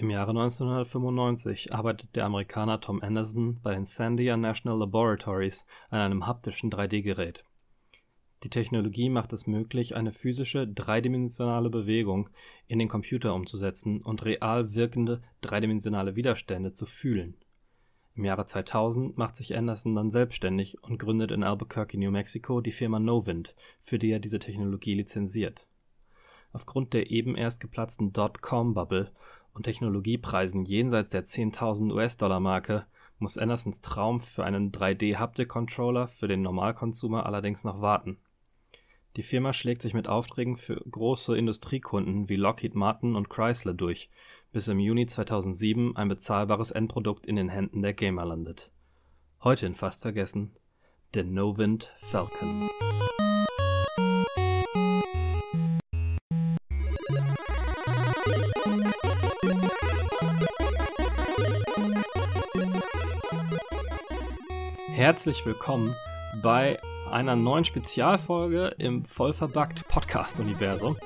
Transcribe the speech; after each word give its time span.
Im 0.00 0.08
Jahre 0.08 0.30
1995 0.30 1.74
arbeitet 1.74 2.16
der 2.16 2.24
Amerikaner 2.24 2.80
Tom 2.80 3.02
Anderson 3.02 3.60
bei 3.60 3.74
den 3.74 3.84
Sandia 3.84 4.34
National 4.38 4.78
Laboratories 4.78 5.66
an 5.90 6.00
einem 6.00 6.26
haptischen 6.26 6.70
3D-Gerät. 6.70 7.44
Die 8.42 8.48
Technologie 8.48 9.10
macht 9.10 9.34
es 9.34 9.46
möglich, 9.46 9.94
eine 9.96 10.14
physische, 10.14 10.66
dreidimensionale 10.66 11.68
Bewegung 11.68 12.30
in 12.66 12.78
den 12.78 12.88
Computer 12.88 13.34
umzusetzen 13.34 14.00
und 14.00 14.24
real 14.24 14.72
wirkende 14.72 15.20
dreidimensionale 15.42 16.16
Widerstände 16.16 16.72
zu 16.72 16.86
fühlen. 16.86 17.36
Im 18.14 18.24
Jahre 18.24 18.46
2000 18.46 19.18
macht 19.18 19.36
sich 19.36 19.54
Anderson 19.54 19.94
dann 19.94 20.10
selbstständig 20.10 20.82
und 20.82 20.98
gründet 20.98 21.30
in 21.30 21.44
Albuquerque, 21.44 21.98
New 21.98 22.10
Mexico 22.10 22.62
die 22.62 22.72
Firma 22.72 22.98
Novind, 23.00 23.54
für 23.82 23.98
die 23.98 24.12
er 24.12 24.18
diese 24.18 24.38
Technologie 24.38 24.94
lizenziert. 24.94 25.66
Aufgrund 26.52 26.94
der 26.94 27.10
eben 27.10 27.36
erst 27.36 27.60
geplatzten 27.60 28.14
Dotcom-Bubble 28.14 29.12
und 29.52 29.64
Technologiepreisen 29.64 30.64
jenseits 30.64 31.08
der 31.08 31.24
10.000 31.24 31.92
US-Dollar-Marke 31.92 32.86
muss 33.18 33.38
Andersons 33.38 33.80
Traum 33.80 34.20
für 34.20 34.44
einen 34.44 34.72
3D-Haptic-Controller 34.72 36.08
für 36.08 36.28
den 36.28 36.42
Normalkonsumer 36.42 37.26
allerdings 37.26 37.64
noch 37.64 37.80
warten. 37.80 38.18
Die 39.16 39.22
Firma 39.22 39.52
schlägt 39.52 39.82
sich 39.82 39.92
mit 39.92 40.08
Aufträgen 40.08 40.56
für 40.56 40.76
große 40.76 41.36
Industriekunden 41.36 42.28
wie 42.28 42.36
Lockheed 42.36 42.74
Martin 42.74 43.16
und 43.16 43.28
Chrysler 43.28 43.74
durch, 43.74 44.08
bis 44.52 44.68
im 44.68 44.78
Juni 44.78 45.06
2007 45.06 45.96
ein 45.96 46.08
bezahlbares 46.08 46.70
Endprodukt 46.70 47.26
in 47.26 47.36
den 47.36 47.48
Händen 47.48 47.82
der 47.82 47.94
Gamer 47.94 48.24
landet. 48.24 48.70
Heute 49.42 49.66
in 49.66 49.74
fast 49.74 50.02
vergessen, 50.02 50.56
der 51.14 51.24
Novind 51.24 51.92
Falcon. 51.98 52.68
Herzlich 65.00 65.46
willkommen 65.46 65.96
bei 66.42 66.78
einer 67.10 67.34
neuen 67.34 67.64
Spezialfolge 67.64 68.74
im 68.76 69.06
Vollverbuggt 69.06 69.88
Podcast-Universum. 69.88 70.98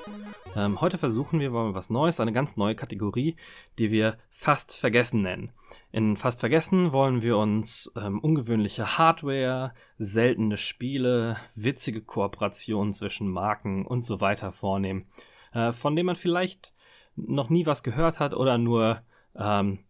Ähm, 0.53 0.81
heute 0.81 0.97
versuchen 0.97 1.39
wir 1.39 1.49
mal 1.49 1.73
was 1.75 1.89
Neues, 1.89 2.19
eine 2.19 2.33
ganz 2.33 2.57
neue 2.57 2.75
Kategorie, 2.75 3.37
die 3.77 3.91
wir 3.91 4.17
Fast 4.31 4.75
Vergessen 4.75 5.21
nennen. 5.21 5.53
In 5.93 6.17
Fast 6.17 6.41
Vergessen 6.41 6.91
wollen 6.91 7.21
wir 7.21 7.37
uns 7.37 7.89
ähm, 7.95 8.19
ungewöhnliche 8.19 8.97
Hardware, 8.97 9.73
seltene 9.97 10.57
Spiele, 10.57 11.37
witzige 11.55 12.01
Kooperationen 12.01 12.91
zwischen 12.91 13.29
Marken 13.29 13.85
und 13.85 14.01
so 14.01 14.19
weiter 14.19 14.51
vornehmen, 14.51 15.07
äh, 15.53 15.71
von 15.71 15.95
denen 15.95 16.07
man 16.07 16.15
vielleicht 16.17 16.73
noch 17.15 17.49
nie 17.49 17.65
was 17.65 17.81
gehört 17.81 18.19
hat 18.19 18.33
oder 18.33 18.57
nur 18.57 19.03
ähm, 19.37 19.85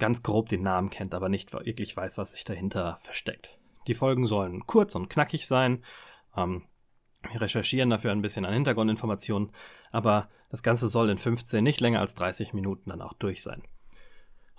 ganz 0.00 0.24
grob 0.24 0.48
den 0.48 0.62
Namen 0.62 0.90
kennt, 0.90 1.14
aber 1.14 1.28
nicht 1.28 1.52
wirklich 1.52 1.96
weiß, 1.96 2.18
was 2.18 2.32
sich 2.32 2.44
dahinter 2.44 2.98
versteckt. 3.02 3.58
Die 3.86 3.94
Folgen 3.94 4.26
sollen 4.26 4.66
kurz 4.66 4.96
und 4.96 5.08
knackig 5.08 5.46
sein. 5.46 5.84
Ähm, 6.36 6.64
wir 7.30 7.40
recherchieren 7.40 7.90
dafür 7.90 8.10
ein 8.12 8.22
bisschen 8.22 8.44
an 8.44 8.54
Hintergrundinformationen, 8.54 9.52
aber 9.92 10.28
das 10.50 10.62
Ganze 10.62 10.88
soll 10.88 11.10
in 11.10 11.18
15, 11.18 11.62
nicht 11.62 11.80
länger 11.80 12.00
als 12.00 12.14
30 12.14 12.52
Minuten 12.52 12.90
dann 12.90 13.02
auch 13.02 13.12
durch 13.14 13.42
sein. 13.42 13.62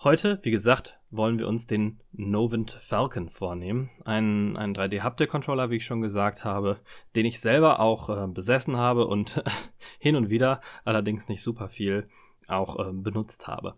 Heute, 0.03 0.39
wie 0.41 0.51
gesagt, 0.51 0.99
wollen 1.11 1.37
wir 1.37 1.47
uns 1.47 1.67
den 1.67 1.99
Novent 2.11 2.71
Falcon 2.71 3.29
vornehmen. 3.29 3.91
Ein, 4.03 4.57
ein 4.57 4.73
3D-Haptic-Controller, 4.73 5.69
wie 5.69 5.75
ich 5.75 5.85
schon 5.85 6.01
gesagt 6.01 6.43
habe, 6.43 6.79
den 7.15 7.27
ich 7.27 7.39
selber 7.39 7.79
auch 7.79 8.09
äh, 8.09 8.27
besessen 8.27 8.77
habe 8.77 9.05
und 9.05 9.43
hin 9.99 10.15
und 10.15 10.31
wieder, 10.31 10.61
allerdings 10.85 11.29
nicht 11.29 11.43
super 11.43 11.69
viel, 11.69 12.09
auch 12.47 12.79
äh, 12.79 12.91
benutzt 12.91 13.47
habe. 13.47 13.75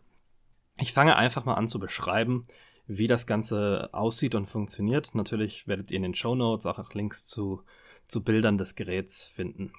Ich 0.77 0.93
fange 0.93 1.15
einfach 1.15 1.45
mal 1.45 1.53
an 1.53 1.67
zu 1.67 1.79
beschreiben, 1.79 2.45
wie 2.87 3.07
das 3.07 3.27
Ganze 3.27 3.89
aussieht 3.93 4.35
und 4.35 4.47
funktioniert. 4.47 5.15
Natürlich 5.15 5.67
werdet 5.67 5.91
ihr 5.91 5.97
in 5.97 6.03
den 6.03 6.15
Show 6.15 6.35
Notes 6.35 6.65
auch 6.65 6.93
Links 6.93 7.25
zu, 7.25 7.63
zu 8.05 8.23
Bildern 8.23 8.57
des 8.57 8.75
Geräts 8.75 9.25
finden. 9.25 9.73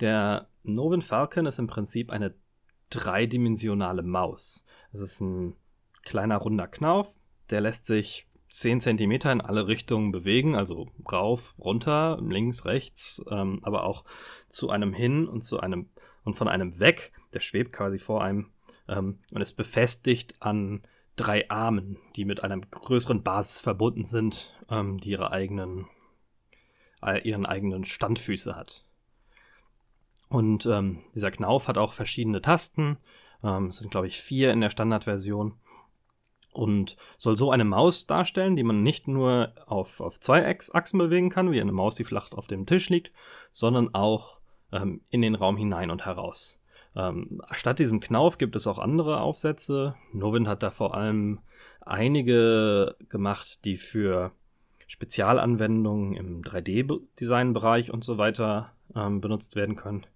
Der 0.00 0.48
Novin 0.62 1.02
Falcon 1.02 1.46
ist 1.46 1.58
im 1.58 1.66
Prinzip 1.66 2.10
eine 2.10 2.34
dreidimensionale 2.90 4.02
Maus. 4.02 4.64
Es 4.92 5.00
ist 5.00 5.20
ein 5.20 5.56
kleiner 6.02 6.36
runder 6.36 6.68
Knauf, 6.68 7.16
der 7.50 7.60
lässt 7.60 7.86
sich 7.86 8.26
10 8.50 8.80
cm 8.80 9.12
in 9.12 9.40
alle 9.40 9.66
Richtungen 9.66 10.12
bewegen, 10.12 10.54
also 10.54 10.88
rauf, 11.10 11.54
runter, 11.58 12.18
links, 12.22 12.64
rechts, 12.64 13.22
ähm, 13.30 13.60
aber 13.62 13.84
auch 13.84 14.04
zu 14.48 14.70
einem 14.70 14.92
hin 14.92 15.26
und 15.26 15.42
zu 15.42 15.60
einem 15.60 15.88
und 16.24 16.34
von 16.34 16.48
einem 16.48 16.78
weg. 16.78 17.12
Der 17.32 17.40
schwebt 17.40 17.72
quasi 17.72 17.98
vor 17.98 18.22
einem 18.22 18.50
ähm, 18.88 19.18
und 19.32 19.40
ist 19.40 19.54
befestigt 19.54 20.34
an 20.40 20.82
drei 21.16 21.48
Armen, 21.50 21.98
die 22.14 22.24
mit 22.24 22.42
einer 22.42 22.58
größeren 22.58 23.22
Basis 23.22 23.60
verbunden 23.60 24.04
sind, 24.04 24.54
ähm, 24.68 24.98
die 24.98 25.10
ihre 25.10 25.32
eigenen, 25.32 25.86
äh, 27.02 27.26
ihren 27.26 27.46
eigenen 27.46 27.84
Standfüße 27.84 28.54
hat. 28.54 28.84
Und 30.28 30.66
ähm, 30.66 31.02
dieser 31.14 31.30
Knauf 31.30 31.68
hat 31.68 31.78
auch 31.78 31.92
verschiedene 31.92 32.42
Tasten. 32.42 32.98
Ähm, 33.42 33.68
es 33.68 33.78
sind, 33.78 33.90
glaube 33.90 34.06
ich, 34.06 34.20
vier 34.20 34.52
in 34.52 34.60
der 34.60 34.70
Standardversion. 34.70 35.54
Und 36.52 36.96
soll 37.18 37.36
so 37.36 37.50
eine 37.50 37.66
Maus 37.66 38.06
darstellen, 38.06 38.56
die 38.56 38.62
man 38.62 38.82
nicht 38.82 39.08
nur 39.08 39.52
auf, 39.66 40.00
auf 40.00 40.20
zwei 40.20 40.48
Achsen 40.48 40.98
bewegen 40.98 41.28
kann, 41.28 41.52
wie 41.52 41.60
eine 41.60 41.72
Maus, 41.72 41.96
die 41.96 42.04
flach 42.04 42.32
auf 42.32 42.46
dem 42.46 42.64
Tisch 42.64 42.88
liegt, 42.88 43.12
sondern 43.52 43.94
auch 43.94 44.38
ähm, 44.72 45.02
in 45.10 45.20
den 45.20 45.34
Raum 45.34 45.58
hinein 45.58 45.90
und 45.90 46.06
heraus. 46.06 46.58
Ähm, 46.96 47.42
statt 47.52 47.78
diesem 47.78 48.00
Knauf 48.00 48.38
gibt 48.38 48.56
es 48.56 48.66
auch 48.66 48.78
andere 48.78 49.20
Aufsätze. 49.20 49.94
Novin 50.12 50.48
hat 50.48 50.62
da 50.62 50.70
vor 50.70 50.94
allem 50.94 51.40
einige 51.80 52.96
gemacht, 53.08 53.64
die 53.64 53.76
für 53.76 54.32
Spezialanwendungen 54.86 56.14
im 56.14 56.42
3D-Design-Bereich 56.42 57.92
und 57.92 58.02
so 58.02 58.18
weiter 58.18 58.72
ähm, 58.94 59.20
benutzt 59.20 59.56
werden 59.56 59.76
können. 59.76 60.06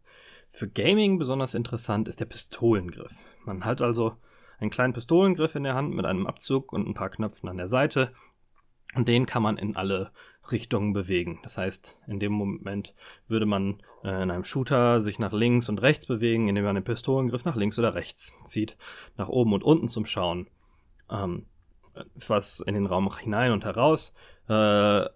Für 0.50 0.68
Gaming 0.68 1.18
besonders 1.18 1.54
interessant 1.54 2.08
ist 2.08 2.20
der 2.20 2.24
Pistolengriff. 2.24 3.14
Man 3.44 3.64
hat 3.64 3.82
also 3.82 4.14
einen 4.58 4.70
kleinen 4.70 4.92
Pistolengriff 4.92 5.54
in 5.54 5.64
der 5.64 5.74
Hand 5.74 5.94
mit 5.94 6.04
einem 6.06 6.26
Abzug 6.26 6.72
und 6.72 6.86
ein 6.86 6.94
paar 6.94 7.10
Knöpfen 7.10 7.48
an 7.48 7.56
der 7.56 7.68
Seite. 7.68 8.12
Und 8.94 9.08
den 9.08 9.26
kann 9.26 9.42
man 9.42 9.56
in 9.56 9.76
alle 9.76 10.10
Richtungen 10.50 10.92
bewegen. 10.92 11.38
Das 11.42 11.58
heißt, 11.58 11.98
in 12.06 12.18
dem 12.18 12.32
Moment 12.32 12.94
würde 13.28 13.46
man 13.46 13.82
äh, 14.02 14.22
in 14.22 14.30
einem 14.30 14.44
Shooter 14.44 15.00
sich 15.00 15.18
nach 15.18 15.32
links 15.32 15.68
und 15.68 15.80
rechts 15.80 16.06
bewegen, 16.06 16.48
indem 16.48 16.64
man 16.64 16.74
den 16.74 16.84
Pistolengriff 16.84 17.44
nach 17.44 17.56
links 17.56 17.78
oder 17.78 17.94
rechts 17.94 18.36
zieht, 18.44 18.76
nach 19.16 19.28
oben 19.28 19.52
und 19.52 19.62
unten 19.62 19.88
zum 19.88 20.06
Schauen. 20.06 20.48
Ähm, 21.10 21.46
was 22.14 22.60
in 22.60 22.74
den 22.74 22.86
Raum 22.86 23.14
hinein 23.18 23.52
und 23.52 23.64
heraus 23.64 24.14
äh, 24.48 24.52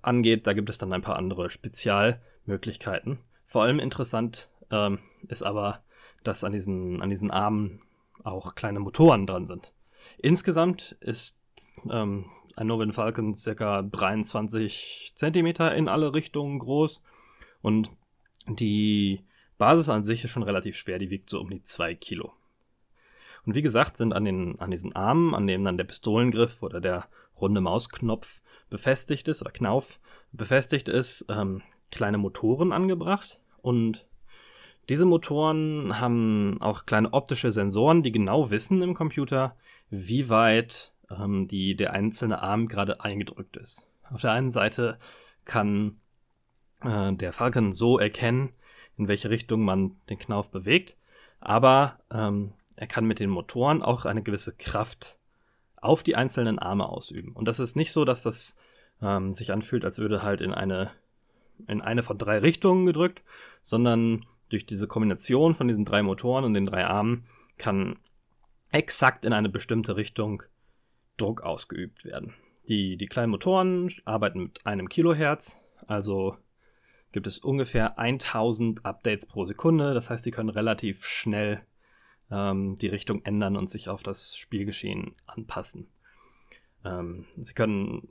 angeht, 0.02 0.46
da 0.46 0.52
gibt 0.52 0.68
es 0.70 0.78
dann 0.78 0.92
ein 0.92 1.02
paar 1.02 1.16
andere 1.16 1.50
Spezialmöglichkeiten. 1.50 3.18
Vor 3.46 3.62
allem 3.62 3.78
interessant 3.78 4.48
ähm, 4.70 4.98
ist 5.28 5.42
aber, 5.42 5.82
dass 6.22 6.44
an 6.44 6.52
diesen, 6.52 7.00
an 7.02 7.10
diesen 7.10 7.30
Armen 7.30 7.80
auch 8.22 8.54
kleine 8.54 8.80
Motoren 8.80 9.26
dran 9.26 9.46
sind. 9.46 9.72
Insgesamt 10.18 10.96
ist 11.00 11.38
ähm, 11.90 12.26
ein 12.56 12.66
Novin 12.66 12.92
Falcon 12.92 13.34
circa 13.34 13.82
23 13.82 15.12
Zentimeter 15.15 15.75
in 15.75 15.88
alle 15.88 16.15
Richtungen 16.15 16.59
groß 16.59 17.03
und 17.62 17.91
die 18.47 19.25
Basis 19.59 19.88
an 19.88 20.04
sich 20.04 20.25
ist 20.25 20.31
schon 20.31 20.42
relativ 20.42 20.76
schwer, 20.76 20.98
die 20.98 21.10
wiegt 21.10 21.31
so 21.31 21.41
um 21.41 21.50
die 21.50 21.62
2 21.62 21.94
Kilo. 21.94 22.32
Und 23.47 23.54
wie 23.54 23.62
gesagt, 23.62 23.97
sind 23.97 24.12
an, 24.12 24.25
den, 24.25 24.59
an 24.59 24.70
diesen 24.70 24.94
Armen, 24.94 25.34
an 25.34 25.47
denen 25.47 25.64
dann 25.64 25.76
der 25.76 25.84
Pistolengriff 25.84 26.62
oder 26.62 26.81
der 26.81 27.09
runde 27.41 27.60
Mausknopf 27.60 28.41
befestigt 28.70 29.28
ist 29.28 29.43
oder 29.43 29.50
Knauf 29.50 30.00
befestigt 30.32 30.88
ist, 30.88 31.26
ähm, 31.28 31.62
kleine 31.91 32.19
Motoren 32.19 32.72
angebracht. 32.72 33.41
Und 33.60 34.06
diese 34.88 35.04
Motoren 35.04 36.00
haben 36.00 36.60
auch 36.60 36.87
kleine 36.87 37.12
optische 37.12 37.53
Sensoren, 37.53 38.02
die 38.02 38.12
genau 38.12 38.50
wissen 38.50 38.82
im 38.82 38.94
Computer, 38.94 39.56
wie 39.90 40.28
weit 40.31 40.94
ähm, 41.19 41.49
die 41.49 41.76
der 41.76 41.93
einzelne 41.93 42.43
Arm 42.43 42.69
gerade 42.69 43.02
eingedrückt 43.02 43.56
ist. 43.56 43.87
Auf 44.11 44.20
der 44.20 44.32
einen 44.32 44.50
Seite 44.50 44.99
kann 45.44 46.00
äh, 46.82 47.12
der 47.12 47.32
Falcon 47.32 47.72
so 47.72 47.99
erkennen, 47.99 48.52
in 48.96 49.08
welche 49.08 49.31
Richtung 49.31 49.64
man 49.64 49.96
den 50.08 50.19
Knauf 50.19 50.50
bewegt, 50.50 50.96
aber 51.40 51.99
ähm, 52.11 52.52
er 52.76 52.87
kann 52.87 53.06
mit 53.06 53.20
den 53.20 53.31
Motoren 53.31 53.82
auch 53.82 54.05
eine 54.05 54.22
gewisse 54.22 54.55
Kraft 54.55 55.19
auf 55.76 56.02
die 56.02 56.16
einzelnen 56.16 56.58
Arme 56.58 56.88
ausüben. 56.88 57.32
Und 57.32 57.46
das 57.46 57.61
ist 57.61 57.76
nicht 57.76 57.93
so, 57.93 58.05
dass 58.05 58.22
das 58.22 58.56
ähm, 59.02 59.32
sich 59.32 59.52
anfühlt, 59.52 59.84
als 59.84 59.99
würde 59.99 60.22
halt 60.22 60.40
in 60.40 60.52
eine, 60.52 60.90
in 61.66 61.81
eine 61.81 62.02
von 62.02 62.19
drei 62.19 62.38
Richtungen 62.38 62.87
gedrückt, 62.87 63.22
sondern 63.62 64.25
durch 64.49 64.66
diese 64.66 64.88
Kombination 64.88 65.55
von 65.55 65.69
diesen 65.69 65.84
drei 65.84 66.02
Motoren 66.02 66.44
und 66.44 66.55
den 66.55 66.66
drei 66.66 66.87
Armen 66.87 67.26
kann 67.58 67.99
exakt 68.70 69.25
in 69.25 69.32
eine 69.32 69.49
bestimmte 69.49 69.96
Richtung 69.96 70.43
Druck 71.16 71.43
ausgeübt 71.43 72.05
werden. 72.05 72.34
Die, 72.69 72.96
die 72.96 73.06
kleinen 73.06 73.31
Motoren 73.31 73.93
arbeiten 74.05 74.43
mit 74.43 74.66
einem 74.66 74.88
Kilohertz, 74.88 75.62
also 75.87 76.37
gibt 77.12 77.26
es 77.28 77.38
ungefähr 77.38 77.99
1000 77.99 78.84
Updates 78.84 79.26
pro 79.26 79.44
Sekunde. 79.44 79.94
Das 79.94 80.11
heißt, 80.11 80.26
die 80.26 80.32
können 80.32 80.49
relativ 80.49 81.06
schnell 81.06 81.62
ähm, 82.31 82.76
die 82.76 82.88
Richtung 82.88 83.25
ändern 83.25 83.56
und 83.56 83.70
sich 83.70 83.88
auf 83.88 84.02
das 84.02 84.37
Spielgeschehen 84.37 85.14
anpassen. 85.26 85.87
Ähm, 86.84 87.26
sie 87.37 87.55
können 87.55 88.08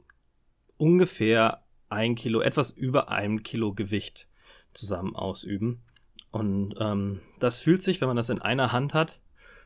ungefähr 0.78 1.64
ein 1.90 2.16
Kilo, 2.16 2.40
etwas 2.40 2.72
über 2.72 3.10
ein 3.10 3.44
Kilo 3.44 3.74
Gewicht 3.74 4.28
zusammen 4.74 5.16
ausüben. 5.16 5.84
Und 6.32 6.76
ähm, 6.80 7.20
das 7.40 7.60
fühlt 7.60 7.84
sich, 7.84 8.00
wenn 8.02 8.08
man 8.08 8.18
das 8.18 8.30
in 8.30 8.42
einer 8.42 8.72
Hand 8.72 8.94
hat, 8.94 9.20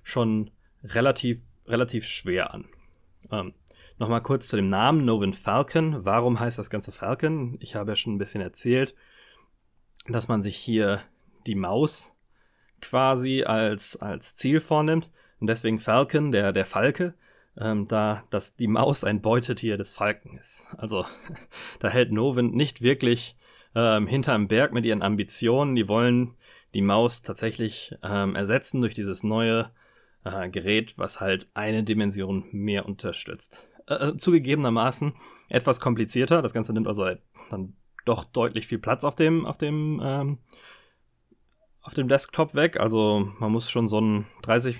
schon 0.03 0.49
relativ, 0.83 1.41
relativ 1.67 2.05
schwer 2.05 2.53
an. 2.53 2.65
Ähm, 3.31 3.53
Nochmal 3.99 4.21
kurz 4.21 4.47
zu 4.47 4.55
dem 4.55 4.67
Namen 4.67 5.05
Novin 5.05 5.33
Falcon. 5.33 6.05
Warum 6.05 6.39
heißt 6.39 6.59
das 6.59 6.69
Ganze 6.69 6.91
Falcon? 6.91 7.57
Ich 7.61 7.75
habe 7.75 7.91
ja 7.91 7.95
schon 7.95 8.13
ein 8.13 8.19
bisschen 8.19 8.41
erzählt, 8.41 8.93
dass 10.07 10.27
man 10.27 10.43
sich 10.43 10.55
hier 10.55 11.01
die 11.47 11.55
Maus 11.55 12.15
quasi 12.79 13.43
als, 13.43 13.97
als 13.99 14.35
Ziel 14.35 14.59
vornimmt. 14.59 15.09
Und 15.39 15.47
deswegen 15.47 15.79
Falcon, 15.79 16.31
der, 16.31 16.53
der 16.53 16.67
Falke, 16.67 17.15
ähm, 17.57 17.87
da 17.87 18.23
dass 18.29 18.55
die 18.55 18.67
Maus 18.67 19.03
ein 19.03 19.21
Beutetier 19.21 19.77
des 19.77 19.93
Falken 19.93 20.37
ist. 20.37 20.67
Also 20.77 21.05
da 21.79 21.89
hält 21.89 22.11
Novin 22.11 22.51
nicht 22.51 22.83
wirklich 22.83 23.35
ähm, 23.73 24.05
hinterm 24.05 24.47
Berg 24.47 24.73
mit 24.73 24.85
ihren 24.85 25.01
Ambitionen. 25.01 25.75
Die 25.75 25.87
wollen 25.87 26.35
die 26.75 26.83
Maus 26.83 27.23
tatsächlich 27.23 27.95
ähm, 28.03 28.35
ersetzen 28.35 28.81
durch 28.81 28.93
dieses 28.93 29.23
neue 29.23 29.71
äh, 30.27 30.49
Gerät, 30.49 30.97
was 30.97 31.21
halt 31.21 31.49
eine 31.53 31.83
Dimension 31.83 32.45
mehr 32.51 32.85
unterstützt. 32.85 33.67
Äh, 33.87 34.09
äh, 34.09 34.17
zugegebenermaßen 34.17 35.13
etwas 35.49 35.79
komplizierter. 35.79 36.41
Das 36.41 36.53
Ganze 36.53 36.73
nimmt 36.73 36.87
also 36.87 37.09
dann 37.49 37.75
doch 38.05 38.23
deutlich 38.23 38.67
viel 38.67 38.79
Platz 38.79 39.03
auf 39.03 39.15
dem, 39.15 39.45
auf 39.45 39.57
dem, 39.57 40.01
ähm, 40.03 40.37
auf 41.81 41.93
dem 41.93 42.07
Desktop 42.07 42.55
weg. 42.55 42.79
Also 42.79 43.31
man 43.39 43.51
muss 43.51 43.69
schon 43.69 43.87
so 43.87 43.97
einen 43.97 44.27
30, 44.43 44.77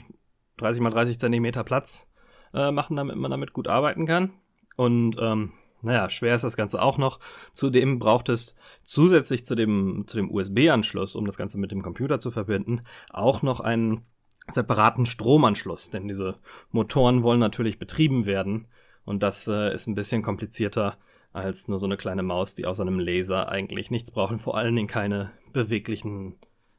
30 0.58 0.82
mal 0.82 0.90
30 0.90 1.20
Zentimeter 1.20 1.64
Platz 1.64 2.12
äh, 2.54 2.72
machen, 2.72 2.96
damit 2.96 3.16
man 3.16 3.32
damit 3.32 3.54
gut 3.54 3.68
arbeiten 3.68 4.06
kann. 4.06 4.34
Und 4.76 5.18
ähm, 5.20 5.54
naja, 5.82 6.10
schwer 6.10 6.36
ist 6.36 6.44
das 6.44 6.58
Ganze 6.58 6.82
auch 6.82 6.98
noch. 6.98 7.20
Zudem 7.54 8.00
braucht 8.00 8.30
es 8.30 8.56
zusätzlich 8.84 9.46
zu 9.46 9.56
dem, 9.56 10.06
zu 10.08 10.18
dem 10.18 10.32
USB-Anschluss, 10.32 11.16
um 11.16 11.26
das 11.26 11.38
Ganze 11.38 11.60
mit 11.60 11.72
dem 11.72 11.82
Computer 11.82 12.20
zu 12.20 12.32
verbinden, 12.32 12.82
auch 13.10 13.42
noch 13.42 13.60
einen 13.60 14.06
separaten 14.50 15.06
Stromanschluss. 15.06 15.90
Denn 15.90 16.08
diese 16.08 16.36
Motoren 16.72 17.24
wollen 17.24 17.40
natürlich 17.40 17.80
betrieben 17.80 18.26
werden. 18.26 18.68
Und 19.06 19.24
das 19.24 19.48
äh, 19.48 19.74
ist 19.74 19.88
ein 19.88 19.96
bisschen 19.96 20.22
komplizierter 20.22 20.98
als 21.34 21.68
nur 21.68 21.80
so 21.80 21.86
eine 21.86 21.98
kleine 21.98 22.24
Maus, 22.24 22.56
die 22.56 22.66
außer 22.66 22.82
einem 22.82 23.00
Laser 23.00 23.50
eigentlich 23.50 23.92
nichts 23.92 24.12
braucht 24.12 24.32
und 24.32 24.40
vor 24.40 24.58
allen 24.58 24.76
Dingen 24.76 24.88
keine 24.88 25.32
beweglichen 25.54 26.36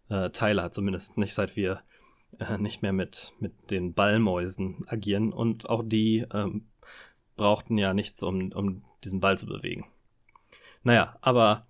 äh, 0.08 0.30
Teile 0.30 0.62
hat. 0.62 0.74
Zumindest 0.74 1.16
nicht 1.16 1.34
seit 1.34 1.56
wir 1.56 1.82
äh, 2.38 2.58
nicht 2.58 2.82
mehr 2.82 2.92
mit, 2.92 3.32
mit 3.40 3.70
den 3.70 3.94
Ballmäusen 3.94 4.78
agieren. 4.86 5.32
Und 5.32 5.68
auch 5.68 5.82
die 5.84 6.26
ähm, 6.32 6.66
brauchten 7.36 7.78
ja 7.78 7.94
nichts, 7.94 8.22
um, 8.22 8.52
um 8.52 8.84
diesen 9.04 9.20
Ball 9.20 9.38
zu 9.38 9.46
bewegen. 9.46 9.86
Naja, 10.82 11.16
aber 11.20 11.66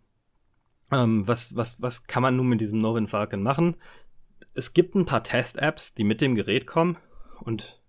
ähm, 0.91 1.27
was, 1.27 1.55
was, 1.55 1.81
was 1.83 2.07
kann 2.07 2.23
man 2.23 2.37
nun 2.37 2.49
mit 2.49 2.61
diesem 2.61 2.79
Novin 2.79 3.07
Falcon 3.07 3.43
machen? 3.43 3.77
Es 4.59 4.75
gibt 4.75 4.97
ein 4.97 5.07
paar 5.07 5.23
Test-Apps, 5.23 5.95
die 5.95 6.03
mit 6.03 6.21
dem 6.21 6.35
Gerät 6.35 6.67
kommen 6.67 6.97
und 7.43 7.81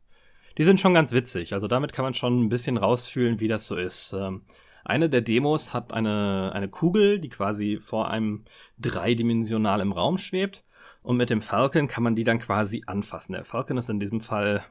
die 0.60 0.64
sind 0.64 0.80
schon 0.80 0.94
ganz 0.94 1.12
witzig. 1.14 1.54
Also 1.54 1.68
damit 1.68 1.94
kann 1.94 2.06
man 2.06 2.14
schon 2.14 2.40
ein 2.40 2.50
bisschen 2.50 2.78
rausfühlen, 2.78 3.40
wie 3.40 3.48
das 3.48 3.66
so 3.66 3.76
ist. 3.76 4.14
Ähm, 4.14 4.44
eine 4.86 5.10
der 5.10 5.22
Demos 5.22 5.74
hat 5.74 5.92
eine, 5.92 6.52
eine 6.54 6.70
Kugel, 6.70 7.20
die 7.20 7.30
quasi 7.30 7.80
vor 7.82 8.12
einem 8.12 8.46
dreidimensional 8.78 9.82
im 9.82 9.94
Raum 9.94 10.20
schwebt. 10.20 10.64
Und 11.02 11.18
mit 11.18 11.32
dem 11.32 11.42
Falcon 11.42 11.88
kann 11.88 12.04
man 12.04 12.16
die 12.16 12.24
dann 12.24 12.38
quasi 12.38 12.84
anfassen. 12.86 13.34
Der 13.34 13.46
Falcon 13.46 13.78
ist 13.78 13.90
in 13.90 14.00
diesem 14.00 14.22
Fall 14.22 14.64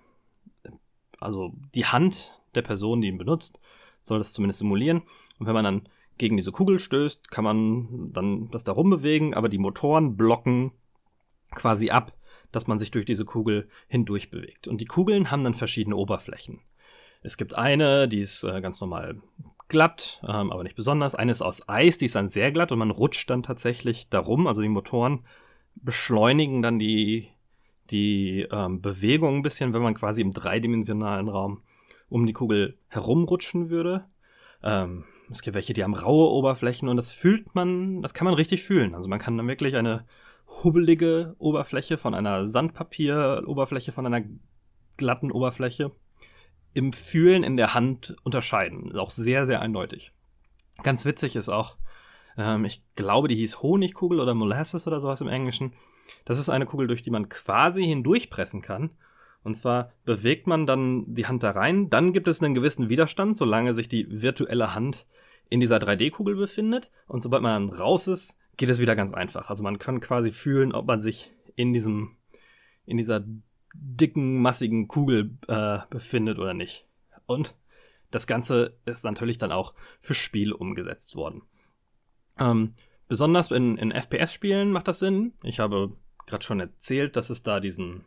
also 1.18 1.52
die 1.74 1.86
Hand 1.86 2.40
der 2.54 2.62
Person, 2.62 3.00
die 3.00 3.08
ihn 3.08 3.18
benutzt, 3.18 3.58
soll 4.02 4.18
das 4.18 4.32
zumindest 4.32 4.60
simulieren. 4.60 5.02
Und 5.40 5.48
wenn 5.48 5.54
man 5.54 5.64
dann 5.64 5.88
gegen 6.16 6.36
diese 6.36 6.52
Kugel 6.52 6.78
stößt, 6.78 7.28
kann 7.28 7.42
man 7.42 8.12
dann 8.12 8.52
das 8.52 8.62
da 8.62 8.70
rumbewegen, 8.70 9.34
aber 9.34 9.48
die 9.48 9.58
Motoren 9.58 10.16
blocken 10.16 10.70
quasi 11.54 11.90
ab, 11.90 12.12
dass 12.52 12.66
man 12.66 12.78
sich 12.78 12.90
durch 12.90 13.04
diese 13.04 13.24
Kugel 13.24 13.68
hindurch 13.88 14.30
bewegt. 14.30 14.68
Und 14.68 14.80
die 14.80 14.86
Kugeln 14.86 15.30
haben 15.30 15.44
dann 15.44 15.54
verschiedene 15.54 15.96
Oberflächen. 15.96 16.60
Es 17.22 17.36
gibt 17.36 17.54
eine, 17.54 18.08
die 18.08 18.20
ist 18.20 18.44
äh, 18.44 18.60
ganz 18.60 18.80
normal 18.80 19.20
glatt, 19.68 20.20
ähm, 20.26 20.50
aber 20.50 20.62
nicht 20.62 20.76
besonders. 20.76 21.14
Eine 21.14 21.32
ist 21.32 21.42
aus 21.42 21.68
Eis, 21.68 21.98
die 21.98 22.06
ist 22.06 22.14
dann 22.14 22.28
sehr 22.28 22.52
glatt 22.52 22.72
und 22.72 22.78
man 22.78 22.90
rutscht 22.90 23.28
dann 23.30 23.42
tatsächlich 23.42 24.08
darum. 24.08 24.46
Also 24.46 24.62
die 24.62 24.68
Motoren 24.68 25.24
beschleunigen 25.74 26.62
dann 26.62 26.78
die, 26.78 27.28
die 27.90 28.46
ähm, 28.50 28.80
Bewegung 28.80 29.36
ein 29.36 29.42
bisschen, 29.42 29.72
wenn 29.72 29.82
man 29.82 29.94
quasi 29.94 30.22
im 30.22 30.32
dreidimensionalen 30.32 31.28
Raum 31.28 31.62
um 32.08 32.26
die 32.26 32.32
Kugel 32.32 32.78
herumrutschen 32.88 33.68
würde. 33.68 34.06
Ähm, 34.62 35.04
es 35.30 35.42
gibt 35.42 35.54
welche, 35.54 35.74
die 35.74 35.84
haben 35.84 35.94
raue 35.94 36.30
Oberflächen 36.30 36.88
und 36.88 36.96
das 36.96 37.12
fühlt 37.12 37.54
man, 37.54 38.00
das 38.00 38.14
kann 38.14 38.24
man 38.24 38.34
richtig 38.34 38.62
fühlen. 38.62 38.94
Also 38.94 39.10
man 39.10 39.18
kann 39.18 39.36
dann 39.36 39.48
wirklich 39.48 39.76
eine 39.76 40.06
hubbelige 40.48 41.34
Oberfläche 41.38 41.98
von 41.98 42.14
einer 42.14 42.46
Sandpapieroberfläche 42.46 43.92
von 43.92 44.06
einer 44.06 44.24
glatten 44.96 45.30
Oberfläche 45.30 45.92
im 46.74 46.92
Fühlen 46.92 47.44
in 47.44 47.56
der 47.56 47.74
Hand 47.74 48.16
unterscheiden. 48.24 48.96
Auch 48.96 49.10
sehr, 49.10 49.46
sehr 49.46 49.60
eindeutig. 49.60 50.12
Ganz 50.82 51.04
witzig 51.04 51.36
ist 51.36 51.48
auch, 51.48 51.76
ähm, 52.36 52.64
ich 52.64 52.82
glaube, 52.94 53.28
die 53.28 53.34
hieß 53.34 53.62
Honigkugel 53.62 54.20
oder 54.20 54.34
Molasses 54.34 54.86
oder 54.86 55.00
sowas 55.00 55.20
im 55.20 55.28
Englischen. 55.28 55.72
Das 56.24 56.38
ist 56.38 56.48
eine 56.48 56.66
Kugel, 56.66 56.86
durch 56.86 57.02
die 57.02 57.10
man 57.10 57.28
quasi 57.28 57.84
hindurchpressen 57.84 58.62
kann. 58.62 58.90
Und 59.44 59.54
zwar 59.54 59.92
bewegt 60.04 60.46
man 60.46 60.66
dann 60.66 61.14
die 61.14 61.26
Hand 61.26 61.42
da 61.42 61.52
rein, 61.52 61.90
dann 61.90 62.12
gibt 62.12 62.28
es 62.28 62.42
einen 62.42 62.54
gewissen 62.54 62.88
Widerstand, 62.88 63.36
solange 63.36 63.72
sich 63.72 63.88
die 63.88 64.06
virtuelle 64.22 64.74
Hand 64.74 65.06
in 65.48 65.60
dieser 65.60 65.78
3D-Kugel 65.78 66.36
befindet. 66.36 66.90
Und 67.06 67.22
sobald 67.22 67.42
man 67.42 67.70
raus 67.70 68.08
ist, 68.08 68.38
geht 68.58 68.68
es 68.68 68.80
wieder 68.80 68.96
ganz 68.96 69.14
einfach. 69.14 69.48
Also 69.48 69.62
man 69.62 69.78
kann 69.78 70.00
quasi 70.00 70.30
fühlen, 70.30 70.72
ob 70.74 70.86
man 70.86 71.00
sich 71.00 71.32
in 71.54 71.72
diesem, 71.72 72.16
in 72.84 72.98
dieser 72.98 73.24
dicken, 73.72 74.42
massigen 74.42 74.88
Kugel 74.88 75.38
äh, 75.46 75.78
befindet 75.88 76.38
oder 76.38 76.52
nicht. 76.52 76.86
Und 77.26 77.54
das 78.10 78.26
Ganze 78.26 78.76
ist 78.84 79.04
natürlich 79.04 79.38
dann 79.38 79.52
auch 79.52 79.74
für 80.00 80.14
Spiel 80.14 80.52
umgesetzt 80.52 81.14
worden. 81.14 81.42
Ähm, 82.38 82.74
besonders 83.06 83.50
in, 83.50 83.78
in 83.78 83.92
FPS-Spielen 83.92 84.72
macht 84.72 84.88
das 84.88 84.98
Sinn. 84.98 85.34
Ich 85.42 85.60
habe 85.60 85.92
gerade 86.26 86.44
schon 86.44 86.60
erzählt, 86.60 87.16
dass 87.16 87.30
es 87.30 87.42
da 87.42 87.60
diesen 87.60 88.06